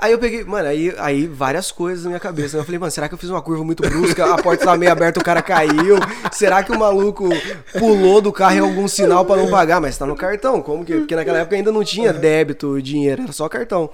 [0.01, 2.57] Aí eu peguei, mano, aí, aí várias coisas na minha cabeça.
[2.57, 2.61] né?
[2.61, 4.33] Eu falei, mano, será que eu fiz uma curva muito brusca?
[4.33, 5.97] A porta tava meio aberta, o cara caiu.
[6.31, 7.29] Será que o maluco
[7.77, 9.79] pulou do carro em algum sinal pra não pagar?
[9.79, 10.95] Mas tá no cartão, como que?
[10.97, 13.91] Porque naquela época ainda não tinha débito, dinheiro, era só cartão.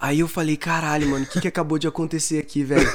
[0.00, 2.86] Aí eu falei, caralho, mano, o que, que acabou de acontecer aqui, velho?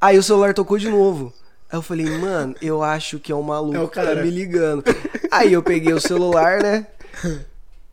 [0.00, 1.32] Aí o celular tocou de novo.
[1.70, 4.22] Aí eu falei, mano, eu acho que é um maluco É que tá cara.
[4.22, 4.84] me ligando.
[5.30, 6.86] Aí eu peguei o celular, né?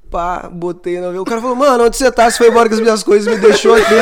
[0.09, 1.09] Pá, botei na.
[1.21, 2.29] O cara falou, mano, onde você tá?
[2.29, 3.93] Você foi embora com as minhas coisas e me deixou aqui.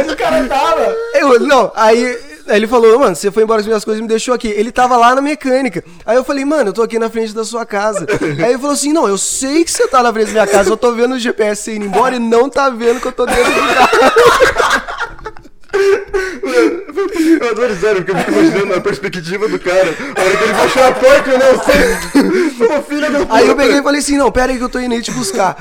[0.00, 0.96] Onde o cara tava?
[1.14, 4.02] Eu, não, aí, aí ele falou, mano, você foi embora com as minhas coisas e
[4.02, 4.48] me deixou aqui.
[4.48, 5.82] Ele tava lá na mecânica.
[6.04, 8.06] Aí eu falei, mano, eu tô aqui na frente da sua casa.
[8.20, 10.68] Aí ele falou assim, não, eu sei que você tá na frente da minha casa,
[10.68, 13.50] eu tô vendo o GPS indo embora e não tá vendo que eu tô dentro
[13.50, 14.90] do carro.
[15.72, 19.88] Eu adoro zero, porque eu fico imaginando a perspectiva do cara.
[20.16, 22.76] A hora que ele fechou a porta, eu não sei.
[22.78, 24.78] Ô filho da Aí eu peguei e falei assim, não, pera aí que eu tô
[24.80, 25.56] indo aí te buscar.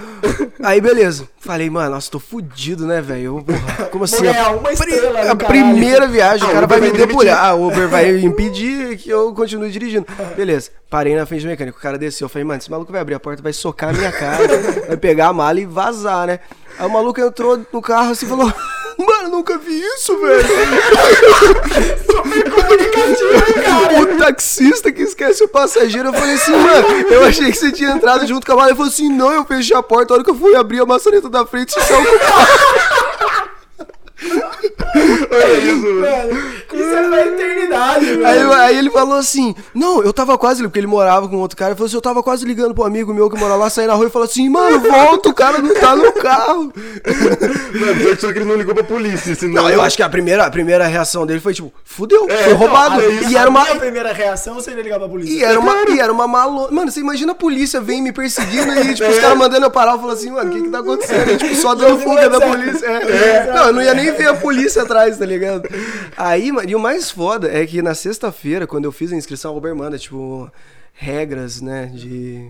[0.62, 1.28] Aí beleza.
[1.40, 3.46] Falei, mano, nossa, tô fudido, né, velho?
[3.48, 4.24] Eu, Como assim?
[4.24, 5.38] ganhar A, a caralho.
[5.48, 7.46] primeira viagem, Ah, o cara Uber me vai me debulhar.
[7.46, 10.06] Ah, o Uber vai impedir que eu continue dirigindo.
[10.36, 10.72] Beleza.
[10.90, 12.26] Parei na frente do mecânico, o cara desceu.
[12.26, 14.40] Eu falei, mano, esse maluco vai abrir a porta, vai socar a minha cara,
[14.88, 16.40] vai pegar a mala e vazar, né?
[16.80, 18.46] Aí o maluco entrou no carro assim e falou,
[18.98, 20.48] mano, nunca vi isso, velho.
[24.00, 27.92] O taxista que esquece o passageiro, eu falei assim, mano, eu achei que você tinha
[27.92, 28.70] entrado junto com a mala.
[28.70, 30.86] Ele falou assim, não, eu fechei a porta, a hora que eu fui abrir a
[30.86, 33.39] maçaneta da frente, você saiu com o carro.
[35.32, 36.60] Olha isso, mano.
[36.72, 38.26] Isso é pra eternidade, velho.
[38.26, 41.72] Aí, aí ele falou assim, não, eu tava quase, porque ele morava com outro cara,
[41.72, 43.94] ele falou assim, eu tava quase ligando pro amigo meu que mora lá, saí na
[43.94, 46.72] rua e falou assim, mano, volta, o cara não tá no carro.
[47.80, 49.64] Mano, sorte só que ele não ligou pra polícia, senão...
[49.64, 52.54] Não, eu acho que a primeira, a primeira reação dele foi tipo, fudeu, É, foi
[52.54, 52.96] roubado.
[52.96, 53.32] não, é isso.
[53.32, 53.62] e era uma...
[53.64, 55.34] A primeira reação seria ligar pra polícia.
[55.34, 56.72] E era uma, e era uma malona.
[56.72, 59.94] Mano, você imagina a polícia vem me perseguindo e, tipo, os caras mandando eu parar.
[59.94, 61.32] Eu falo assim, mano, o que que tá acontecendo?
[61.32, 62.86] E, tipo, só dando fuga da polícia.
[62.86, 63.52] É.
[63.54, 65.68] Não, eu não ia nem ver a polícia atrás, tá ligado?
[66.18, 69.58] Aí, e o mais foda é que na sexta-feira, quando eu fiz a inscrição, a
[69.58, 70.52] Uber manda, tipo,
[70.94, 72.50] regras, né, de.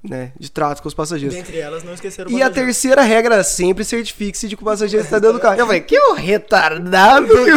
[0.00, 1.34] Né, de trato com os passageiros.
[1.34, 2.66] Dentre elas, não esqueceram o E a passageiro.
[2.66, 5.58] terceira regra era sempre certifique-se de que o passageiro está dentro do carro.
[5.58, 7.50] Eu falei, que o retardado que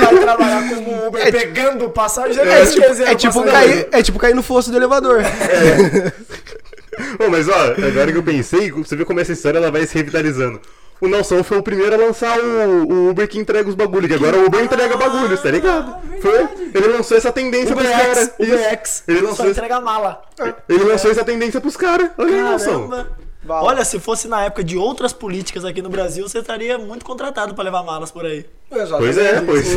[0.00, 2.48] vai trabalhar como Uber É, pegando o passageiro.
[2.48, 3.50] é tipo, é, o tipo passageiro.
[3.50, 5.22] cair, é tipo cair no fosso do elevador.
[7.18, 9.94] Ô, mas ó, agora que eu pensei, você vê como essa história ela vai se
[9.96, 10.60] revitalizando.
[11.02, 14.14] O Nelson foi o primeiro a lançar o, o Uber que entrega os bagulhos, que
[14.14, 15.96] agora o Uber entrega bagulhos, tá ligado?
[16.20, 16.48] Foi.
[16.72, 18.18] Ele lançou essa tendência pros Uber caras.
[18.18, 18.68] X, Uber Isso.
[18.68, 19.04] X.
[19.08, 20.22] Ele Só lançou, esse- entrega mala.
[20.68, 22.10] ele lançou essa tendência pros caras.
[22.16, 23.06] Olha aí, Nelson.
[23.48, 27.52] Olha, se fosse na época de outras políticas aqui no Brasil, você estaria muito contratado
[27.52, 28.46] pra levar malas por aí.
[28.98, 29.74] Pois é, pois.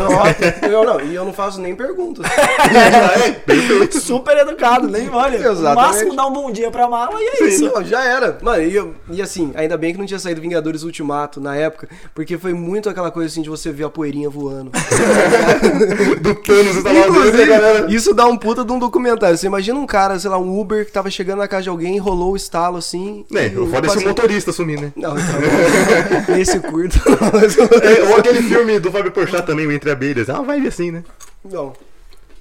[0.63, 2.25] Eu não, e eu não faço nem perguntas.
[2.31, 3.99] é.
[3.99, 5.37] Super educado, nem olha.
[5.37, 5.75] Exatamente.
[5.75, 7.65] máximo dá um bom dia pra mala e é isso.
[7.65, 8.37] Não, já era.
[8.41, 11.89] Mano, e, eu- e assim, ainda bem que não tinha saído Vingadores Ultimato na época,
[12.13, 14.71] porque foi muito aquela coisa assim de você ver a poeirinha voando.
[16.21, 17.85] Do Thanos, lá dentro, Inclusive, galera.
[17.91, 19.37] isso dá um puta de um documentário.
[19.37, 21.97] Você imagina um cara, sei lá, um Uber que tava chegando na casa de alguém,
[21.97, 23.25] rolou o estalo assim.
[23.33, 24.91] É, o foda é se o motorista sumir, né?
[24.95, 25.35] Não, então.
[26.39, 26.99] Esse curto.
[27.09, 30.29] não, mas- É, ou aquele filme do Fábio Porchat também, o Entre Abelhas.
[30.29, 31.03] É uma vibe assim, né?
[31.43, 31.73] Não.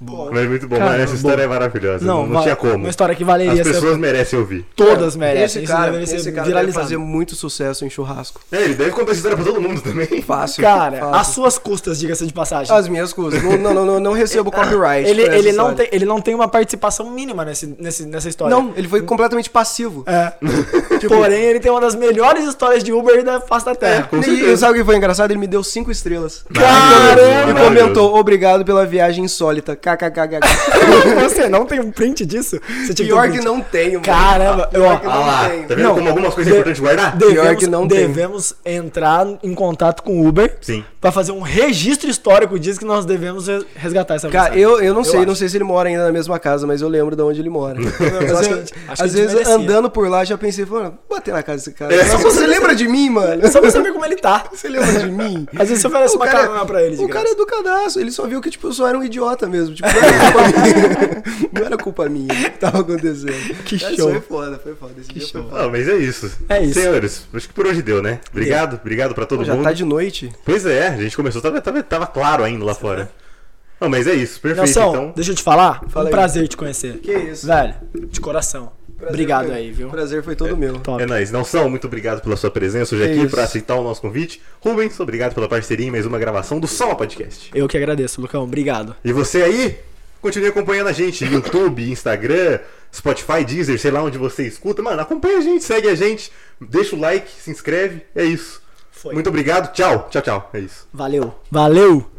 [0.05, 0.29] Bom.
[0.33, 1.17] Mas é muito bom, Cara, mas essa bom.
[1.17, 2.05] história é maravilhosa.
[2.05, 2.75] Não, não vai- tinha como.
[2.75, 3.73] Uma história que As valeria ser.
[3.73, 4.67] pessoas merecem ouvir.
[4.77, 5.63] Todas merecem.
[5.65, 6.85] Esse cara, ser esse cara deve viralizado.
[6.85, 8.41] fazer muito sucesso em churrasco.
[8.53, 10.07] É, ele deve contar essa história pra todo mundo também.
[10.23, 10.63] Fácil.
[10.63, 11.15] Cara, fácil.
[11.15, 12.75] às suas custas, diga-se de passagem.
[12.75, 13.43] As minhas coisas.
[13.43, 15.09] Não, não, não, não, não recebo copyright.
[15.09, 15.77] Ele, ele, não história.
[15.77, 18.55] tem, ele não tem uma participação mínima nesse, nesse, nessa história.
[18.55, 20.05] Não, ele foi completamente passivo.
[20.07, 20.33] É.
[21.09, 24.05] Porém, ele tem uma das melhores histórias de Uber da face da Terra.
[24.11, 25.31] Com E sabe o que foi engraçado?
[25.31, 26.45] Ele me deu cinco estrelas.
[26.53, 27.61] Caramba!
[27.61, 29.75] E comentou, obrigado pela viagem insólita.
[29.77, 29.94] KKKK.
[31.23, 32.61] Você não tem um print disso?
[32.87, 34.03] Você tinha Pior ter um que não tenho, mano.
[34.05, 35.69] Caramba, eu, que ó, Ah lá, tenho.
[35.69, 37.17] tá vendo Não, como algumas coisas de- é importante guardar?
[37.17, 40.85] devemos, Pior que não devemos entrar em contato com o Uber Sim.
[41.01, 44.95] pra fazer um registro histórico disso que nós devemos re- resgatar essa Cara, eu, eu
[44.95, 45.29] não sei, acho.
[45.29, 47.51] não sei se ele mora ainda na mesma casa, mas eu lembro de onde ele
[47.51, 47.79] mora.
[47.81, 48.39] eu
[48.89, 51.95] Às que vezes, que andando por lá, já pensei, mano, bater na casa desse cara.
[51.95, 52.05] É.
[52.05, 53.47] Você lembra de mim, mano?
[53.51, 54.45] Só pra saber como ele tá.
[54.53, 55.47] Você lembra de mim?
[55.53, 58.27] Às vezes você oferece uma carona pra ele, O cara é do cadastro, ele só
[58.27, 59.74] viu que tipo, eu só era um idiota mesmo.
[59.75, 61.53] Tipo, não era culpa minha.
[61.53, 63.55] Não era culpa minha o que tava acontecendo.
[63.65, 64.11] Que Mas show.
[64.11, 64.93] Foi foda, foi foda.
[64.99, 65.43] Esse Que dia show.
[65.43, 65.65] foi foda.
[65.65, 66.39] Ah, mas é isso.
[66.49, 66.81] É isso.
[66.81, 68.21] Senhores, acho que por hoje deu, né?
[68.31, 69.65] Obrigado, obrigado pra todo Pô, já mundo.
[69.65, 70.33] tá de noite.
[70.45, 73.11] Pois é, a gente começou, tava, tava, tava claro ainda lá fora.
[73.81, 74.65] Não, mas é isso, perfeito.
[74.67, 75.83] Nelson, então, deixa eu te falar.
[75.89, 76.13] Fala um aí.
[76.13, 76.99] prazer te conhecer.
[76.99, 77.47] Que isso.
[77.47, 77.75] Velho,
[78.09, 78.73] de coração.
[79.05, 79.89] Prazer Obrigado foi- aí, viu?
[79.91, 80.79] Prazer foi todo meu.
[80.81, 81.03] Top.
[81.03, 81.31] é nóis.
[81.31, 84.41] Nelson, muito obrigado pela sua presença hoje Que aqui, por aceitar o nosso convite.
[84.61, 87.51] Rubens, obrigado pela parceria em mais uma gravação do Soma Podcast.
[87.55, 88.43] Eu que agradeço, Lucão.
[88.45, 88.97] Obrigado.
[89.05, 89.79] E você aí,
[90.21, 92.59] continue acompanhando a gente no YouTube, Instagram,
[92.95, 94.83] Spotify, Deezer, sei lá onde você escuta.
[94.83, 96.31] Mano, acompanha a gente, segue a gente,
[96.61, 98.03] deixa o like, se inscreve.
[98.15, 98.63] É isso.
[98.91, 99.13] Foi.
[99.13, 99.73] Muito obrigado.
[99.73, 100.51] Tchau, tchau, tchau.
[100.55, 100.87] É isso.
[100.93, 101.35] Valeu.
[101.51, 102.14] Valeu.